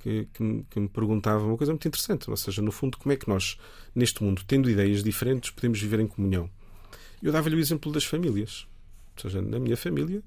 [0.00, 3.16] que, que, que, me perguntava uma coisa muito interessante, ou seja, no fundo, como é
[3.16, 3.56] que nós,
[3.94, 6.50] neste mundo, tendo ideias diferentes, podemos viver em comunhão?
[7.22, 8.66] Eu dava-lhe o exemplo das famílias.
[9.16, 10.22] Ou seja, na minha família,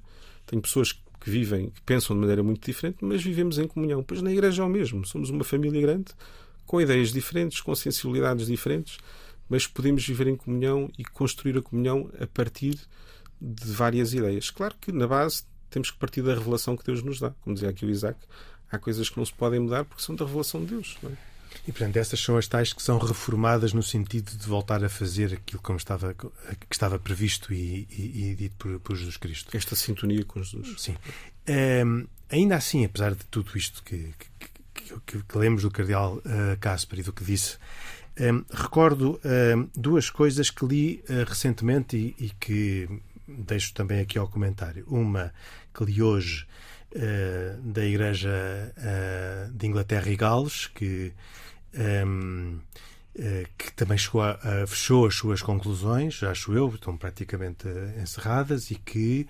[0.45, 4.01] tenho pessoas que vivem, que pensam de maneira muito diferente, mas vivemos em comunhão.
[4.01, 5.05] Pois na igreja é o mesmo.
[5.05, 6.11] Somos uma família grande,
[6.71, 8.97] com ideias diferentes, com sensibilidades diferentes,
[9.49, 12.79] mas podemos viver em comunhão e construir a comunhão a partir
[13.41, 14.49] de várias ideias.
[14.49, 17.31] Claro que na base temos que partir da revelação que Deus nos dá.
[17.41, 18.17] Como dizia aqui o Isaac,
[18.71, 20.97] há coisas que não se podem mudar porque são da revelação de Deus.
[21.03, 21.09] É?
[21.67, 25.33] E, portanto, essas são as tais que são reformadas no sentido de voltar a fazer
[25.33, 26.25] aquilo como estava, que
[26.71, 29.57] estava previsto e, e, e dito por, por, Jesus Cristo.
[29.57, 30.81] Esta sintonia com Jesus.
[30.81, 30.95] Sim.
[31.85, 34.47] Um, ainda assim, apesar de tudo isto que, que,
[35.05, 37.57] que, que lemos do Cardeal uh, Casper e do que disse,
[38.19, 42.89] um, recordo um, duas coisas que li uh, recentemente e, e que
[43.27, 44.85] deixo também aqui ao comentário.
[44.87, 45.33] Uma
[45.73, 46.45] que li hoje
[46.95, 51.13] uh, da Igreja uh, de Inglaterra e Gales, que,
[51.73, 52.61] um, ehm, uh,
[53.13, 57.67] eh, que também a, fechou as suas conclusões, acho eu, estão praticamente
[58.01, 59.27] encerradas, e que,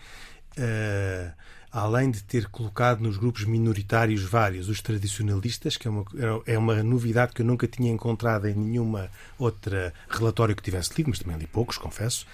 [1.71, 6.05] além de ter colocado nos grupos minoritários vários os tradicionalistas, que é uma,
[6.45, 11.09] é uma novidade que eu nunca tinha encontrado em nenhuma outra relatório que tivesse lido,
[11.09, 12.25] mas também li poucos, confesso.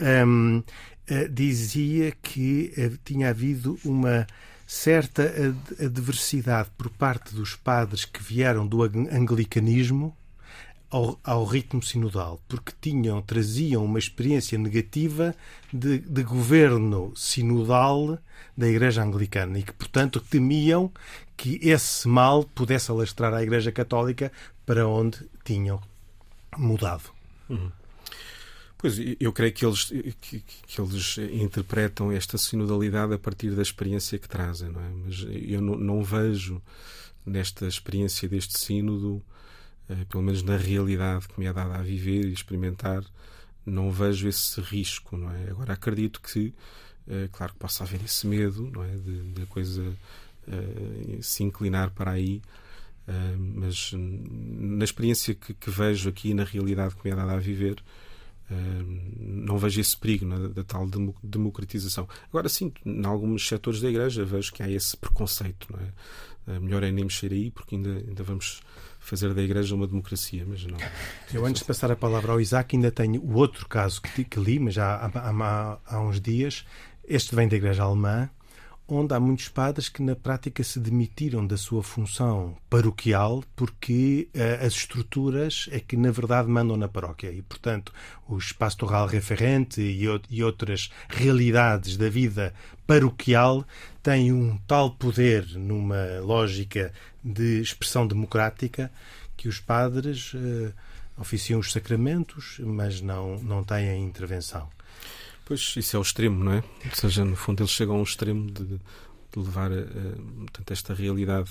[0.00, 0.62] Um,
[1.06, 2.72] ehm, dizia que
[3.04, 4.26] tinha havido uma
[4.66, 5.22] certa
[5.80, 10.14] adversidade por parte dos padres que vieram do anglicanismo
[10.90, 15.34] ao, ao, ritmo sinodal, porque tinham, traziam uma experiência negativa
[15.72, 18.18] de, de, governo sinodal
[18.56, 20.90] da Igreja Anglicana e que, portanto, temiam
[21.36, 24.32] que esse mal pudesse alastrar a Igreja Católica
[24.64, 25.80] para onde tinham
[26.56, 27.10] mudado.
[27.48, 27.70] Uhum.
[28.78, 29.84] Pois, eu creio que eles,
[30.20, 34.88] que, que, eles interpretam esta sinodalidade a partir da experiência que trazem, não é?
[35.04, 36.62] Mas eu não, não vejo
[37.26, 39.20] nesta experiência deste sínodo,
[40.08, 43.02] pelo menos na realidade que me é dada a viver e experimentar,
[43.64, 45.50] não vejo esse risco, não é?
[45.50, 46.52] Agora acredito que,
[47.06, 48.96] eh, claro que possa haver esse medo, não é?
[48.96, 49.84] De, de a coisa
[50.46, 52.42] eh, se inclinar para aí,
[53.38, 57.82] mas na experiência que, que vejo aqui, na realidade que me é dada a viver,
[59.18, 60.86] não vejo esse perigo né, da tal
[61.22, 62.06] democratização.
[62.28, 65.68] Agora, sim, em alguns setores da Igreja vejo que há esse preconceito.
[65.70, 65.80] Não
[66.54, 66.58] é?
[66.60, 68.60] Melhor é nem mexer aí, porque ainda, ainda vamos
[69.08, 70.78] fazer da Igreja uma democracia, mas não.
[71.32, 74.38] Eu, antes de passar a palavra ao Isaac, ainda tenho o outro caso que, que
[74.38, 76.64] li, mas já há, há, há uns dias.
[77.06, 78.28] Este vem da Igreja Alemã,
[78.88, 84.64] onde há muitos padres que na prática se demitiram da sua função paroquial porque uh,
[84.64, 87.92] as estruturas é que na verdade mandam na paróquia e portanto
[88.26, 92.54] o espaço torral referente e, e outras realidades da vida
[92.86, 93.62] paroquial
[94.02, 96.90] têm um tal poder numa lógica
[97.28, 98.90] de expressão democrática
[99.36, 100.72] que os padres uh,
[101.16, 104.68] oficiam os sacramentos mas não, não têm intervenção.
[105.44, 106.64] Pois, isso é o extremo, não é?
[106.84, 108.80] Ou seja, no fundo, eles chegam ao extremo de, de
[109.34, 111.50] levar uh, portanto, esta realidade.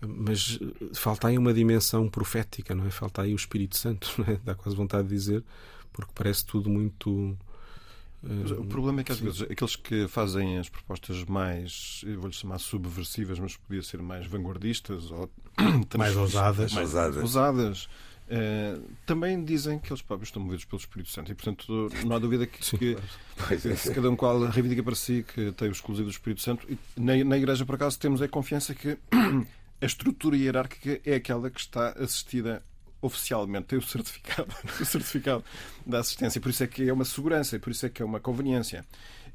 [0.00, 2.90] Mas eh, falta aí uma dimensão profética, não é?
[2.90, 4.38] Falta aí o Espírito Santo, não é?
[4.44, 5.44] Dá quase vontade de dizer,
[5.92, 7.36] porque parece tudo muito.
[8.58, 13.38] O problema é que às vezes aqueles que fazem as propostas mais, vou-lhe chamar subversivas,
[13.38, 15.28] mas podia ser mais vanguardistas ou
[15.98, 17.88] mais ousadas, mais ousadas, ousadas
[18.32, 22.18] Uh, também dizem que eles próprios estão movidos pelo Espírito Santo e, portanto, não há
[22.18, 22.96] dúvida que, Sim, que
[23.36, 23.94] claro.
[23.94, 26.66] cada um qual reivindica para si que tem o exclusivo do Espírito Santo.
[26.66, 28.96] E na, na Igreja, por acaso, temos a confiança que
[29.82, 32.62] a estrutura hierárquica é aquela que está assistida
[33.02, 34.48] oficialmente, tem o certificado,
[34.80, 35.44] o certificado
[35.84, 36.40] da assistência.
[36.40, 38.86] Por isso é que é uma segurança, por isso é que é uma conveniência.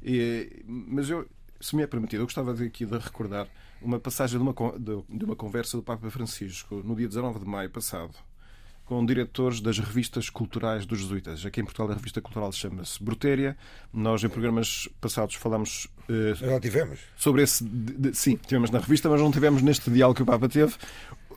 [0.02, 1.28] E, mas eu,
[1.60, 3.46] se me é permitido, eu gostava de aqui de recordar
[3.80, 4.54] uma passagem de uma,
[5.08, 8.14] de uma conversa do Papa Francisco no dia 19 de maio passado
[8.88, 11.44] com diretores das revistas culturais dos jesuítas.
[11.44, 13.54] Aqui em Portugal a revista cultural chama-se Brutéria.
[13.92, 16.98] Nós em programas passados falamos uh, Já tivemos.
[17.14, 17.62] sobre esse.
[17.62, 20.74] De, de, sim, tivemos na revista, mas não tivemos neste diálogo que o Papa teve.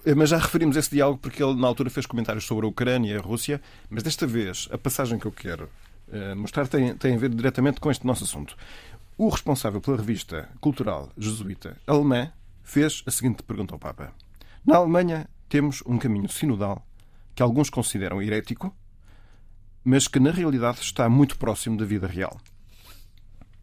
[0.06, 3.14] Eh, mas já referimos esse diálogo porque ele, na altura, fez comentários sobre a Ucrânia
[3.14, 3.62] e a Rússia.
[3.90, 5.70] Mas desta vez, a passagem que eu quero
[6.08, 8.56] uh, mostrar tem, tem a ver diretamente com este nosso assunto.
[9.18, 12.32] O responsável pela revista cultural jesuíta alemã
[12.64, 14.14] fez a seguinte pergunta ao Papa:
[14.66, 16.86] Na Alemanha temos um caminho sinodal
[17.36, 18.76] que alguns consideram herético,
[19.84, 22.38] mas que na realidade está muito próximo da vida real.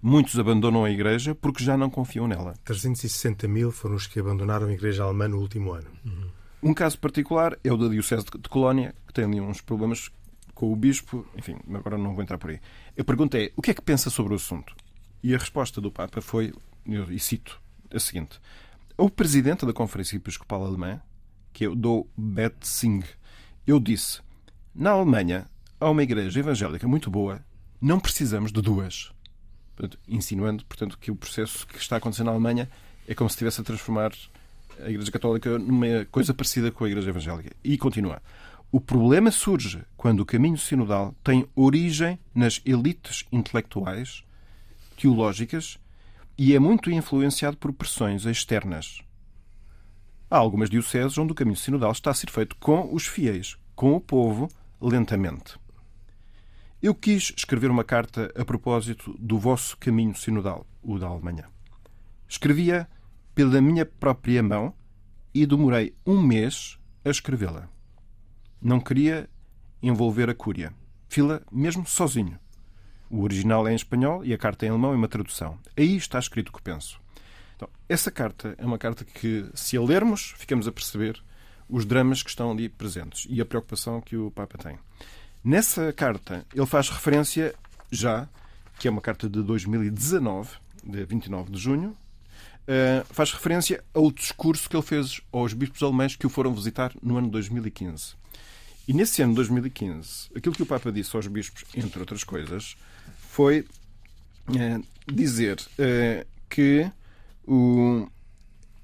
[0.00, 2.54] Muitos abandonam a Igreja porque já não confiam nela.
[2.64, 5.88] 360 mil foram os que abandonaram a Igreja Alemã no último ano.
[6.04, 6.30] Uhum.
[6.62, 10.10] Um caso particular é o da Diocese de Colónia, que tem ali uns problemas
[10.54, 11.26] com o Bispo.
[11.36, 12.60] Enfim, agora não vou entrar por aí.
[12.98, 14.74] A pergunta é: o que é que pensa sobre o assunto?
[15.22, 16.52] E a resposta do Papa foi,
[16.86, 17.60] e cito,
[17.92, 18.40] a seguinte:
[18.96, 21.00] O presidente da Conferência Episcopal Alemã,
[21.52, 23.02] que é o Do Betzing,
[23.66, 24.20] eu disse:
[24.74, 25.48] na Alemanha
[25.80, 27.44] há uma igreja evangélica muito boa,
[27.80, 29.12] não precisamos de duas.
[29.78, 32.68] Portanto, insinuando, portanto, que o processo que está acontecendo na Alemanha
[33.06, 34.12] é como se estivesse a transformar
[34.80, 37.54] a Igreja Católica numa coisa parecida com a Igreja Evangélica.
[37.62, 38.20] E continua.
[38.72, 44.24] O problema surge quando o caminho sinodal tem origem nas elites intelectuais,
[45.00, 45.78] teológicas
[46.36, 49.00] e é muito influenciado por pressões externas.
[50.28, 53.94] Há algumas dioceses onde o caminho sinodal está a ser feito com os fiéis, com
[53.94, 54.48] o povo,
[54.80, 55.54] lentamente.
[56.80, 61.48] Eu quis escrever uma carta a propósito do vosso caminho sinodal, o da Alemanha.
[62.28, 62.88] Escrevia
[63.34, 64.72] pela minha própria mão
[65.34, 67.68] e demorei um mês a escrevê-la.
[68.62, 69.28] Não queria
[69.82, 70.72] envolver a cúria.
[71.08, 72.38] Fila mesmo sozinho.
[73.10, 75.58] O original é em espanhol e a carta é em alemão e uma tradução.
[75.76, 77.00] Aí está escrito o que penso.
[77.56, 81.20] Então, essa carta é uma carta que, se a lermos, ficamos a perceber
[81.68, 84.78] os dramas que estão ali presentes e a preocupação que o Papa tem.
[85.44, 87.54] Nessa carta, ele faz referência
[87.90, 88.28] já,
[88.78, 90.50] que é uma carta de 2019,
[90.84, 96.16] de 29 de junho, uh, faz referência ao discurso que ele fez aos bispos alemães
[96.16, 98.14] que o foram visitar no ano 2015.
[98.86, 102.76] E nesse ano de 2015, aquilo que o Papa disse aos bispos, entre outras coisas,
[103.28, 103.60] foi
[104.48, 106.90] uh, dizer uh, que
[107.46, 108.08] o...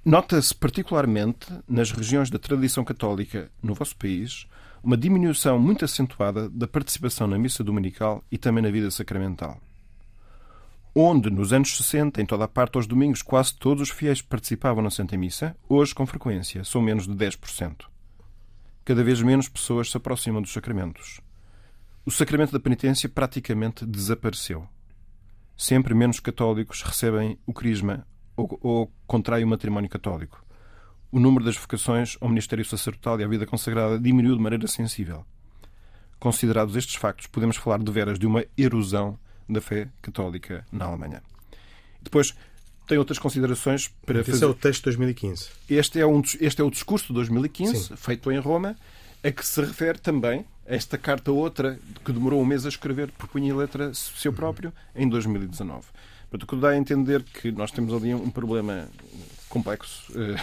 [0.05, 4.47] Nota-se particularmente nas regiões da tradição católica no vosso país
[4.85, 9.59] uma diminuição muito acentuada da participação na missa dominical e também na vida sacramental.
[10.95, 14.83] Onde, nos anos 60, em toda a parte aos domingos, quase todos os fiéis participavam
[14.83, 17.87] na Santa Missa, hoje, com frequência, são menos de 10%.
[18.85, 21.21] Cada vez menos pessoas se aproximam dos sacramentos.
[22.05, 24.69] O sacramento da penitência praticamente desapareceu.
[25.57, 30.44] Sempre menos católicos recebem o crisma ou, ou contrai o matrimónio católico.
[31.15, 35.25] O número das vocações ao ministério sacerdotal e à vida consagrada diminuiu de maneira sensível.
[36.19, 39.17] Considerados estes factos, podemos falar de veras de uma erosão
[39.49, 41.23] da fé católica na Alemanha.
[42.03, 42.35] Depois,
[42.89, 44.45] tem outras considerações para Esse fazer.
[44.45, 45.51] é o texto de 2015.
[45.71, 47.97] Este é, um, este é o discurso de 2015, Sim.
[47.97, 48.75] feito em Roma,
[49.23, 53.55] a que se refere também esta carta outra que demorou um mês a escrever, propunha
[53.55, 55.87] letra seu próprio, em 2019.
[56.29, 58.89] Portanto, o que dá a entender que nós temos ali um problema
[59.55, 60.37] complexo uh,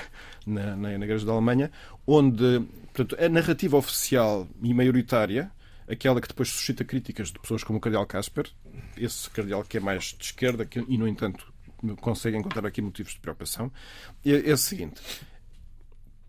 [0.46, 1.70] na, na, na Igreja da Alemanha,
[2.08, 2.62] onde
[2.94, 5.52] portanto, a narrativa oficial e maioritária,
[5.88, 8.50] aquela que depois suscita críticas de pessoas como o Cardeal Casper,
[8.98, 11.52] esse Cardeal que é mais de esquerda que, e, no entanto,
[12.00, 13.72] consegue encontrar aqui motivos de preocupação,
[14.26, 15.02] é, é o seguinte.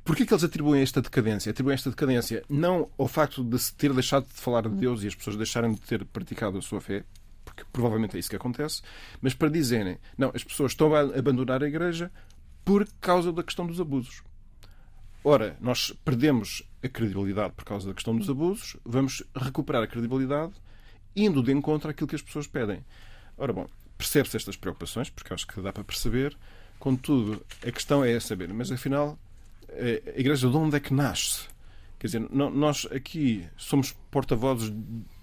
[0.05, 1.51] Porquê que eles atribuem esta decadência?
[1.51, 5.07] Atribuem esta decadência não ao facto de se ter deixado de falar de Deus e
[5.07, 7.05] as pessoas deixarem de ter praticado a sua fé,
[7.45, 8.83] porque provavelmente é isso que acontece,
[9.21, 12.11] mas para dizerem, não, as pessoas estão a abandonar a Igreja
[12.65, 14.23] por causa da questão dos abusos.
[15.25, 20.53] Ora, nós perdemos a credibilidade por causa da questão dos abusos, vamos recuperar a credibilidade
[21.15, 22.85] indo de encontro àquilo que as pessoas pedem.
[23.37, 26.37] Ora bom, percebe-se estas preocupações, porque acho que dá para perceber,
[26.79, 29.19] contudo, a questão é saber, mas afinal,
[29.69, 31.47] a Igreja de onde é que nasce?
[31.99, 34.73] Quer dizer, nós aqui somos porta-vozes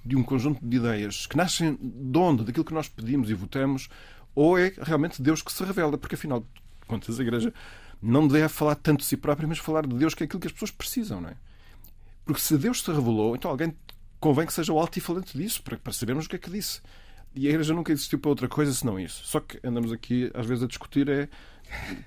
[0.05, 2.45] de um conjunto de ideias que nascem de onde?
[2.45, 3.89] Daquilo que nós pedimos e votamos,
[4.33, 5.97] ou é realmente Deus que se revela?
[5.97, 6.45] Porque afinal
[6.89, 7.53] contas, a Igreja
[8.01, 10.47] não deve falar tanto de si própria, mas falar de Deus, que é aquilo que
[10.47, 11.35] as pessoas precisam, não é?
[12.25, 13.73] Porque se Deus se revelou, então alguém
[14.19, 16.81] convém que seja o altifalante disso, para, para sabermos o que é que disse.
[17.35, 19.23] E a Igreja nunca existiu para outra coisa senão isso.
[19.25, 21.29] Só que andamos aqui, às vezes, a discutir é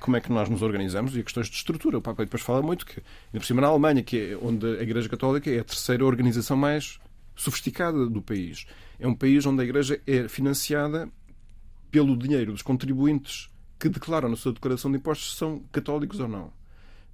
[0.00, 1.98] como é que nós nos organizamos e questões de estrutura.
[1.98, 4.82] O Papa depois fala muito que, ainda por cima, na Alemanha, que é onde a
[4.82, 6.98] Igreja Católica é a terceira organização mais
[7.36, 8.66] sofisticada do país.
[8.98, 11.08] É um país onde a Igreja é financiada
[11.90, 13.51] pelo dinheiro dos contribuintes
[13.82, 16.52] que declaram na sua declaração de impostos se são católicos ou não.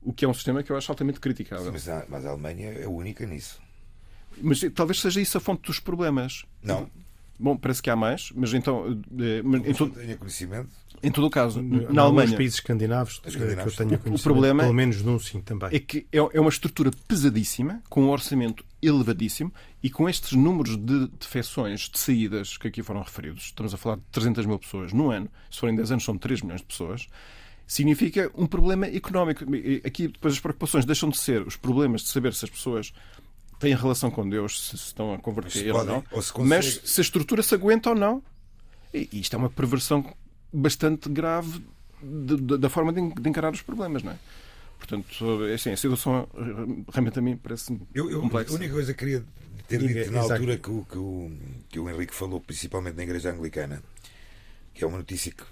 [0.02, 1.72] O que é um sistema que eu acho altamente criticável.
[1.72, 3.58] Mas a, mas a Alemanha é única nisso.
[4.42, 6.44] Mas talvez seja isso a fonte dos problemas.
[6.62, 6.90] Não.
[7.38, 9.00] Bom, parece que há mais, mas então.
[9.18, 10.70] Eh, mas, em todo, tenho conhecimento.
[11.00, 12.36] Em todo o caso, na, na Alemanha.
[12.36, 15.68] países escandinavos, escandinavos que eu tenho o problema pelo menos num sim também.
[15.72, 20.76] É que é, é uma estrutura pesadíssima, com um orçamento elevadíssimo e com estes números
[20.76, 23.44] de defecções, de saídas que aqui foram referidos.
[23.44, 26.42] Estamos a falar de 300 mil pessoas no ano, se forem 10 anos são 3
[26.42, 27.06] milhões de pessoas.
[27.64, 29.44] Significa um problema económico.
[29.84, 32.92] Aqui depois as preocupações deixam de ser os problemas de saber se as pessoas
[33.58, 37.00] têm relação com Deus, se estão a converter se ou não, ou se mas se
[37.00, 38.22] a estrutura se aguenta ou não.
[38.92, 40.04] E isto é uma perversão
[40.52, 41.62] bastante grave
[42.02, 44.18] de, de, da forma de, encarar os problemas, não é?
[44.78, 46.28] Portanto, é assim, a situação
[46.92, 47.76] realmente a mim parece
[48.20, 48.52] complexa.
[48.52, 49.24] A única coisa que queria
[49.66, 51.32] ter dito na altura que o, que, o,
[51.68, 53.82] que o Henrique falou, principalmente na Igreja Anglicana,
[54.72, 55.42] que é uma notícia que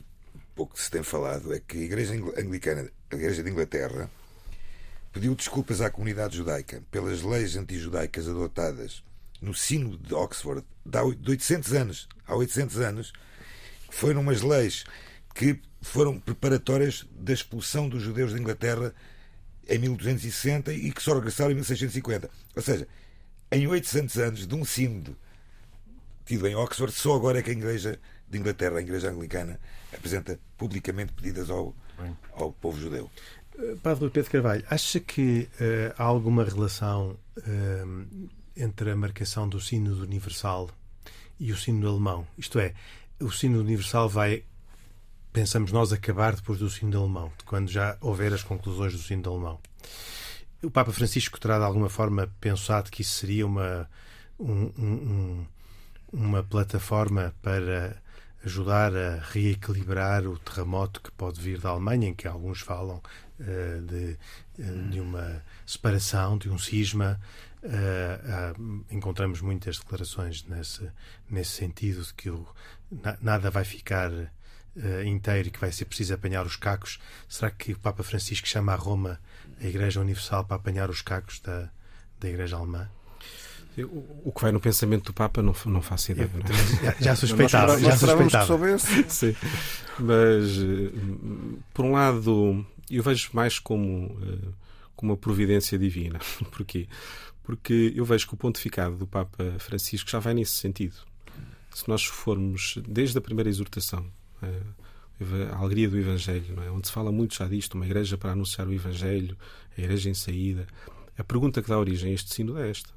[0.55, 4.09] pouco se tem falado, é que a Igreja Anglicana, a Igreja de Inglaterra,
[5.17, 9.03] pediu desculpas à comunidade judaica pelas leis anti-judaicas adotadas
[9.41, 13.13] no sino de Oxford de 800 anos, há 800 anos,
[13.89, 14.85] foram umas leis
[15.35, 18.95] que foram preparatórias da expulsão dos judeus da Inglaterra
[19.67, 22.29] em 1260 e que só regressaram em 1650.
[22.55, 22.87] Ou seja,
[23.51, 25.17] em 800 anos de um sínodo
[26.27, 27.99] tido em Oxford, só agora é que a Igreja
[28.29, 29.59] de Inglaterra, a Igreja Anglicana,
[29.95, 31.75] apresenta publicamente pedidas ao,
[32.35, 33.11] ao povo judeu.
[33.83, 40.03] Padre Pedro Carvalho, acha que uh, há alguma relação uh, entre a marcação do sino
[40.03, 40.71] universal
[41.41, 42.27] e o sino alemão?
[42.37, 42.75] Isto é,
[43.21, 44.45] o sino universal vai,
[45.33, 49.59] pensamos nós, acabar depois do sino alemão, quando já houver as conclusões do sino alemão.
[50.63, 53.89] O Papa Francisco terá de alguma forma pensado que isso seria uma,
[54.39, 55.47] um, um,
[56.13, 58.03] uma plataforma para
[58.45, 63.03] ajudar a reequilibrar o terremoto que pode vir da Alemanha, em que alguns falam
[63.39, 64.19] de,
[64.63, 67.21] uh, de, uma separação, de um cisma.
[67.63, 70.89] Uh, encontramos muitas declarações nesse,
[71.29, 72.47] nesse sentido, de que o,
[72.91, 74.11] na, nada vai ficar
[75.07, 77.01] inteiro e que vai ser preciso apanhar os cacos.
[77.27, 79.19] Será que o Papa Francisco chama a Roma
[79.59, 81.71] a Igreja Universal para apanhar os cacos da,
[82.21, 82.87] da Igreja Alemã?
[84.25, 86.31] O que vai no pensamento do Papa não, não faço ideia.
[86.33, 86.95] Não é?
[86.95, 87.79] já, já suspeitava.
[87.79, 88.79] já suspeitava.
[88.79, 89.37] Sim.
[89.99, 94.49] Mas, eh, por um lado, eu vejo mais como, eh,
[94.95, 96.19] como uma providência divina.
[96.51, 96.89] Porquê?
[97.43, 100.97] Porque eu vejo que o pontificado do Papa Francisco já vai nesse sentido.
[101.71, 104.11] Se nós formos desde a primeira exortação,
[104.43, 104.63] eh,
[105.53, 106.71] a alegria do Evangelho, é?
[106.71, 109.37] onde se fala muito já disto, uma igreja para anunciar o Evangelho,
[109.77, 110.67] a igreja em saída,
[111.17, 112.97] a pergunta que dá origem a este sino é esta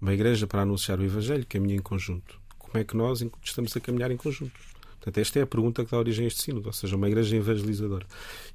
[0.00, 2.40] uma igreja para anunciar o Evangelho caminha em conjunto.
[2.58, 4.58] Como é que nós estamos a caminhar em conjunto?
[5.00, 7.34] Portanto, esta é a pergunta que dá origem a este sínodo, ou seja, uma igreja
[7.34, 8.06] evangelizadora.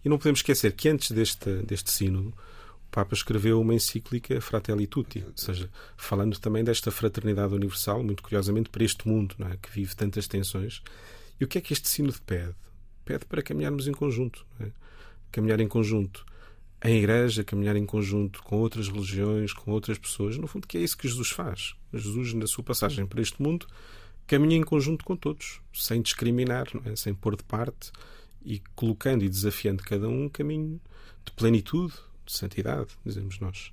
[0.03, 4.85] E não podemos esquecer que antes deste, deste sínodo, o Papa escreveu uma encíclica Fratelli
[4.85, 9.57] Tutti, ou seja, falando também desta fraternidade universal, muito curiosamente para este mundo, é?
[9.57, 10.83] que vive tantas tensões.
[11.39, 12.55] E o que é que este sínodo pede?
[13.03, 14.45] Pede para caminharmos em conjunto.
[14.59, 14.67] É?
[15.31, 16.23] Caminhar em conjunto
[16.83, 20.37] em igreja, caminhar em conjunto com outras religiões, com outras pessoas.
[20.37, 21.73] No fundo, que é isso que Jesus faz.
[21.91, 23.65] Jesus, na sua passagem para este mundo,
[24.27, 26.95] caminha em conjunto com todos, sem discriminar, é?
[26.95, 27.91] sem pôr de parte
[28.43, 30.79] e colocando e desafiando cada um um caminho
[31.23, 31.93] de plenitude,
[32.25, 33.71] de santidade, dizemos nós.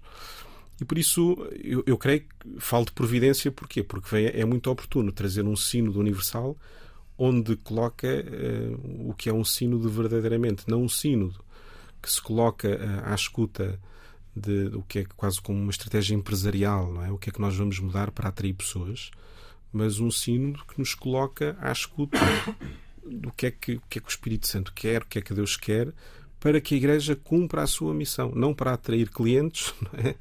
[0.80, 2.28] E por isso eu, eu creio que
[2.58, 3.82] falo de providência, porquê?
[3.82, 6.56] Porque vem, é muito oportuno trazer um sino do universal
[7.16, 11.38] onde coloca uh, o que é um sínodo verdadeiramente, não um sínodo
[12.02, 13.78] que se coloca uh, à escuta
[14.34, 17.12] de, o que é quase como uma estratégia empresarial, não é?
[17.12, 19.10] O que é que nós vamos mudar para atrair pessoas,
[19.72, 22.18] mas um sínodo que nos coloca à escuta
[23.04, 25.34] do que é que, que, é que o Espírito Santo quer, o que é que
[25.34, 25.92] Deus quer,
[26.42, 28.32] para que a Igreja cumpra a sua missão.
[28.34, 30.16] Não para atrair clientes, é?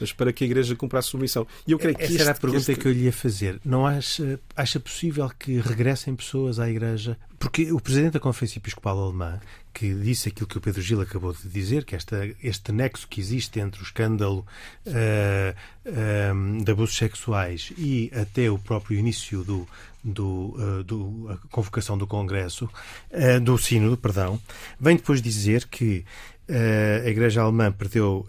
[0.00, 1.46] mas para que a Igreja cumpra a sua missão.
[1.66, 2.82] E eu creio que Essa este, era a pergunta que, este...
[2.82, 3.60] que eu lhe ia fazer.
[3.62, 7.18] Não acha, acha possível que regressem pessoas à Igreja?
[7.38, 9.38] Porque o Presidente da Conferência Episcopal Alemã,
[9.74, 13.20] que disse aquilo que o Pedro Gil acabou de dizer, que esta, este nexo que
[13.20, 14.46] existe entre o escândalo
[14.86, 15.54] uh,
[15.84, 19.68] uh, de abusos sexuais e até o próprio início do,
[20.06, 22.70] do, uh, do a convocação do Congresso,
[23.10, 24.40] uh, do Sínodo, perdão,
[24.78, 26.04] vem depois dizer que
[26.48, 28.26] uh, a Igreja Alemã perdeu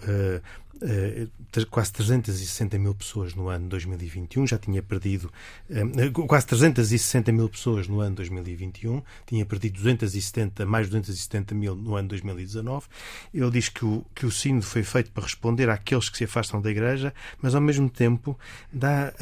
[1.69, 5.31] quase 360 mil pessoas no ano 2021, já tinha perdido
[5.69, 11.95] uh, quase 360 mil pessoas no ano 2021, tinha perdido 270, mais 270 mil no
[11.95, 12.87] ano 2019.
[13.33, 16.61] Ele diz que o, que o sínodo foi feito para responder àqueles que se afastam
[16.61, 18.37] da Igreja, mas ao mesmo tempo
[18.71, 19.13] dá,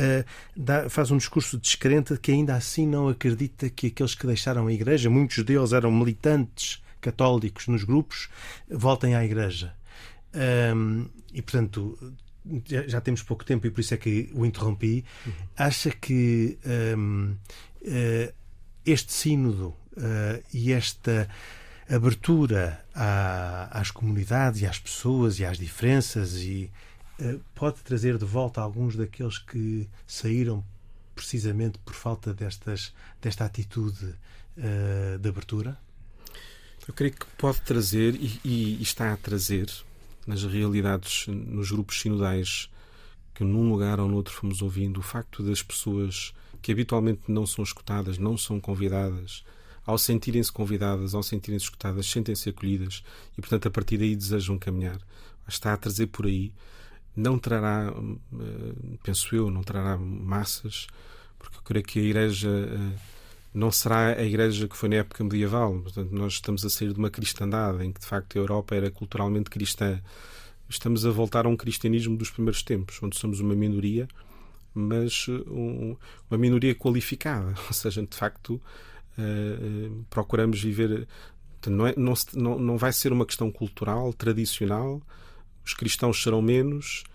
[0.55, 4.73] dá, faz um discurso descrente que ainda assim não acredita que aqueles que deixaram a
[4.73, 8.29] Igreja, muitos deles eram militantes católicos nos grupos,
[8.69, 9.73] voltem à Igreja.
[10.35, 11.97] Um, e, portanto,
[12.65, 15.03] já, temos pouco tempo e por isso é que o interrompi.
[15.57, 16.57] Acha que
[16.97, 17.37] um, uh,
[17.81, 18.33] eh,
[18.85, 21.27] este sínodo uh, e esta
[21.89, 26.71] abertura à, às comunidades e às pessoas e às diferenças e
[27.19, 30.63] uh, pode trazer de volta alguns daqueles que saíram
[31.15, 34.13] precisamente por falta destas, desta atitude
[35.19, 35.77] de abertura?
[36.87, 39.67] Eu creio que pode trazer e, e está a trazer
[40.25, 42.69] nas realidades, nos grupos sinodais
[43.33, 47.63] que num lugar ou noutro fomos ouvindo, o facto das pessoas que habitualmente não são
[47.63, 49.43] escutadas, não são convidadas,
[49.85, 53.03] ao sentirem-se convidadas, ao sentirem-se escutadas, sentem-se acolhidas
[53.37, 54.99] e, portanto, a partir daí desejam caminhar.
[55.47, 56.51] Está a trazer por aí.
[57.15, 60.87] Não trará, eh, penso eu, não trará massas,
[61.37, 62.99] porque eu creio que a Igreja eh,
[63.55, 65.79] não será a igreja que foi na época medieval.
[65.79, 68.91] Portanto, nós estamos a sair de uma cristandade em que, de facto, a Europa era
[68.91, 70.01] culturalmente cristã.
[70.67, 74.09] Estamos a voltar a um cristianismo dos primeiros tempos, onde somos uma minoria,
[74.73, 75.95] mas uh, um,
[76.29, 77.55] uma minoria qualificada.
[77.67, 78.61] Ou seja, de facto,
[79.17, 81.07] uh, procuramos viver.
[81.65, 85.01] Não, é, não, não, não vai ser uma questão cultural, tradicional.
[85.65, 87.05] Os cristãos serão menos,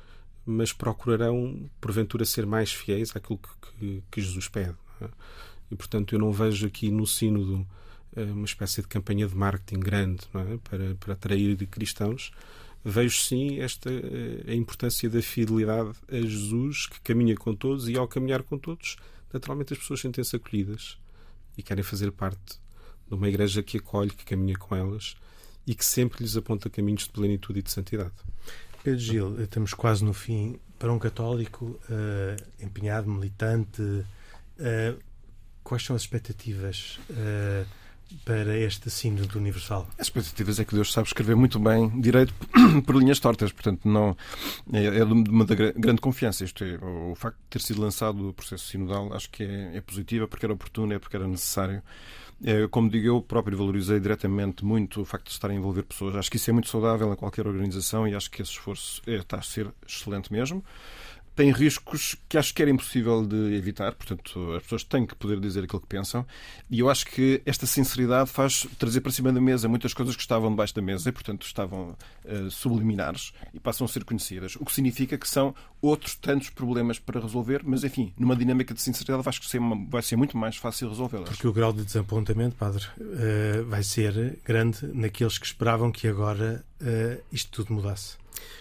[0.47, 4.75] mas procurarão, porventura, ser mais fiéis àquilo que, que, que Jesus pede.
[5.03, 5.09] É?
[5.71, 7.67] E, portanto, eu não vejo aqui no Sínodo
[8.17, 10.57] eh, uma espécie de campanha de marketing grande é?
[10.59, 12.33] para, para atrair cristãos.
[12.85, 17.97] Vejo sim esta eh, a importância da fidelidade a Jesus que caminha com todos e
[17.97, 18.97] ao caminhar com todos,
[19.33, 20.99] naturalmente as pessoas sentem-se acolhidas
[21.57, 22.59] e querem fazer parte
[23.07, 25.15] de uma igreja que acolhe, que caminha com elas
[25.67, 28.13] e que sempre lhes aponta caminhos de plenitude e de santidade.
[28.83, 30.59] Pedro Gil, estamos quase no fim.
[30.79, 34.99] Para um católico uh, empenhado, militante, uh,
[35.71, 37.65] quais são as expectativas uh,
[38.25, 39.89] para este sínodo universal?
[39.97, 42.35] As expectativas é que Deus sabe escrever muito bem direito
[42.85, 44.17] por linhas tortas, portanto não
[44.73, 46.43] é, é de uma grande confiança.
[46.43, 49.81] Isto é, o facto de ter sido lançado o processo sinodal acho que é, é
[49.81, 51.81] positivo, é porque era oportuno, é porque era necessário.
[52.43, 56.17] É, como digo, eu próprio valorizei diretamente muito o facto de estar a envolver pessoas.
[56.17, 59.17] Acho que isso é muito saudável em qualquer organização e acho que esse esforço é,
[59.17, 60.65] está a ser excelente mesmo
[61.41, 65.41] tem riscos que acho que era impossível de evitar, portanto, as pessoas têm que poder
[65.41, 66.27] dizer aquilo que pensam,
[66.69, 70.21] e eu acho que esta sinceridade faz trazer para cima da mesa muitas coisas que
[70.21, 74.67] estavam debaixo da mesa e, portanto, estavam uh, subliminares e passam a ser conhecidas, o
[74.67, 79.27] que significa que são outros tantos problemas para resolver, mas, enfim, numa dinâmica de sinceridade
[79.27, 81.31] acho que vai ser muito mais fácil resolvê-las.
[81.31, 86.63] Porque o grau de desapontamento, Padre, uh, vai ser grande naqueles que esperavam que agora
[86.83, 88.20] uh, isto tudo mudasse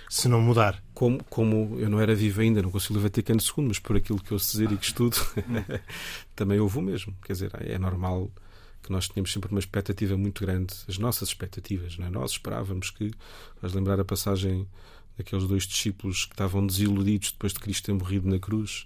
[0.10, 0.84] se não mudar.
[0.94, 4.32] Como, como eu não era vivo ainda no Conselho Vaticano II, mas por aquilo que
[4.32, 5.18] eu dizer e que estudo,
[6.36, 7.16] também houve o mesmo.
[7.24, 8.32] Quer dizer, é normal
[8.82, 11.98] que nós tínhamos sempre uma expectativa muito grande, as nossas expectativas.
[11.98, 12.10] Não é?
[12.10, 13.12] Nós esperávamos que,
[13.62, 14.68] vais lembrar a passagem
[15.18, 18.86] daqueles dois discípulos que estavam desiludidos depois de Cristo ter morrido na cruz,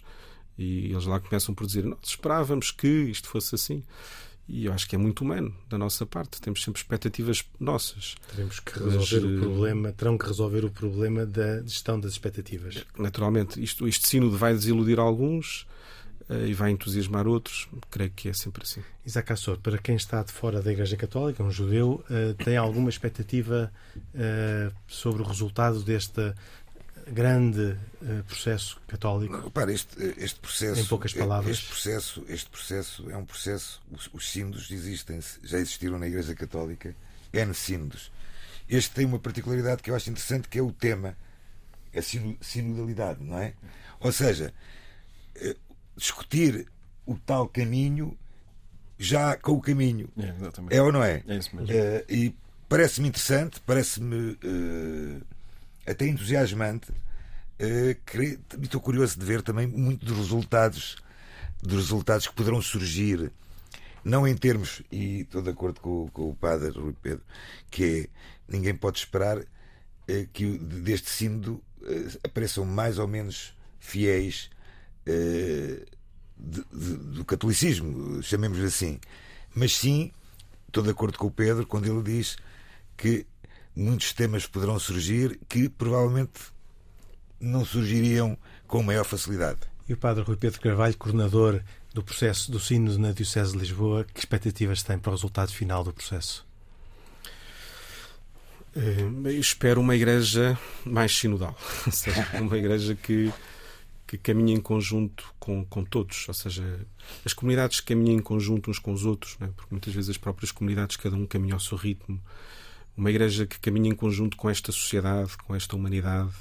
[0.57, 3.83] e eles lá começam por dizer: Nós esperávamos que isto fosse assim.
[4.47, 6.41] E eu acho que é muito humano da nossa parte.
[6.41, 8.15] Temos sempre expectativas nossas.
[8.29, 12.11] Teremos que resolver Mas, o eh, problema, terão que resolver o problema da gestão das
[12.11, 12.85] expectativas.
[12.97, 15.65] Naturalmente, isto, este sínodo vai desiludir alguns
[16.29, 17.69] uh, e vai entusiasmar outros.
[17.89, 18.81] Creio que é sempre assim.
[19.05, 22.89] Isaac Assor, para quem está de fora da Igreja Católica, um judeu, uh, tem alguma
[22.89, 26.35] expectativa uh, sobre o resultado desta
[27.11, 29.33] grande uh, processo católico?
[29.33, 30.81] Não, repara, este, este processo.
[30.81, 31.57] Em poucas palavras.
[31.57, 33.81] Este processo, este processo é um processo.
[33.91, 36.95] Os, os sínodos existem, já existiram na Igreja Católica,
[37.31, 38.11] N sínodos.
[38.69, 41.17] Este tem uma particularidade que eu acho interessante, que é o tema,
[41.95, 42.01] a
[42.41, 43.53] sinodalidade, não é?
[43.99, 44.53] Ou seja,
[45.95, 46.67] discutir
[47.05, 48.17] o tal caminho
[48.97, 50.09] já com o caminho.
[50.69, 51.23] É, é ou não é?
[51.27, 51.73] É isso mesmo.
[51.73, 52.35] Uh, e
[52.69, 55.21] parece-me interessante, parece-me uh,
[55.85, 56.91] até entusiasmante.
[57.59, 57.95] Uh,
[58.61, 60.97] estou curioso de ver também muito dos resultados,
[61.61, 63.31] dos resultados que poderão surgir,
[64.03, 67.23] não em termos, e estou de acordo com, com o padre Rui Pedro,
[67.69, 69.45] que é ninguém pode esperar uh,
[70.33, 71.63] que deste sínodo
[72.23, 74.49] apareçam mais ou menos fiéis
[75.05, 78.99] de, de, do catolicismo, chamemos assim.
[79.53, 80.11] Mas sim,
[80.67, 82.37] estou de acordo com o Pedro quando ele diz
[82.97, 83.25] que
[83.75, 86.41] muitos temas poderão surgir que provavelmente
[87.39, 89.59] não surgiriam com maior facilidade.
[89.87, 91.61] E o Padre Rui Pedro Carvalho, coordenador
[91.93, 95.83] do processo do Sínodo na Diocese de Lisboa, que expectativas tem para o resultado final
[95.83, 96.45] do processo?
[98.75, 101.55] Eu espero uma igreja mais sinodal,
[101.91, 103.31] seja, uma igreja que
[104.13, 106.85] que caminha em conjunto com, com todos, ou seja,
[107.25, 109.47] as comunidades caminham em conjunto uns com os outros, é?
[109.47, 112.21] porque muitas vezes as próprias comunidades, cada um caminha ao seu ritmo.
[112.95, 116.33] Uma igreja que caminha em conjunto com esta sociedade, com esta humanidade,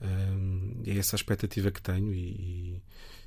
[0.00, 2.82] hum, é essa a expectativa que tenho e,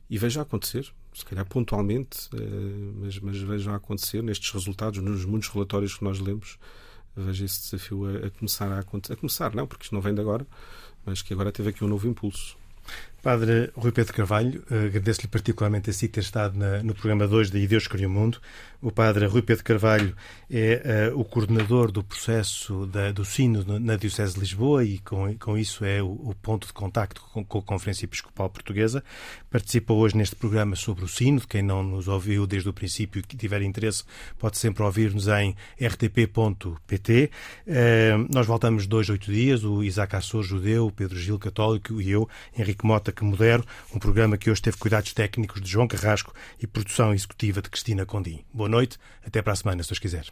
[0.10, 5.02] e vejo a acontecer, se calhar pontualmente, uh, mas, mas vejo a acontecer nestes resultados,
[5.02, 6.60] nos muitos relatórios que nós lemos,
[7.16, 9.14] vejo esse desafio a, a começar a acontecer.
[9.14, 10.46] A começar, não, porque isto não vem de agora,
[11.06, 12.58] mas que agora teve aqui um novo impulso.
[13.24, 17.52] Padre Rui Pedro Carvalho, eh, agradeço-lhe particularmente a si ter estado na, no programa 2
[17.52, 18.42] de Deus Criou o Mundo.
[18.84, 20.14] O Padre Rui Pedro Carvalho
[20.52, 25.34] é uh, o coordenador do processo da, do Sino na Diocese de Lisboa e com,
[25.38, 29.02] com isso é o, o ponto de contacto com, com, a Conferência Episcopal Portuguesa.
[29.50, 31.40] Participa hoje neste programa sobre o Sino.
[31.48, 34.04] Quem não nos ouviu desde o princípio e que tiver interesse
[34.38, 37.24] pode sempre ouvir-nos em rtp.pt.
[37.24, 37.30] Uh,
[37.66, 39.64] eh, nós voltamos dois, oito dias.
[39.64, 44.00] O Isaac Assor, judeu, o Pedro Gil, católico e eu, Henrique Mota, que modero, um
[44.00, 48.44] programa que hoje teve cuidados técnicos de João Carrasco e produção executiva de Cristina Condim.
[48.54, 50.26] Boa noite, até para a semana, se Deus quiser.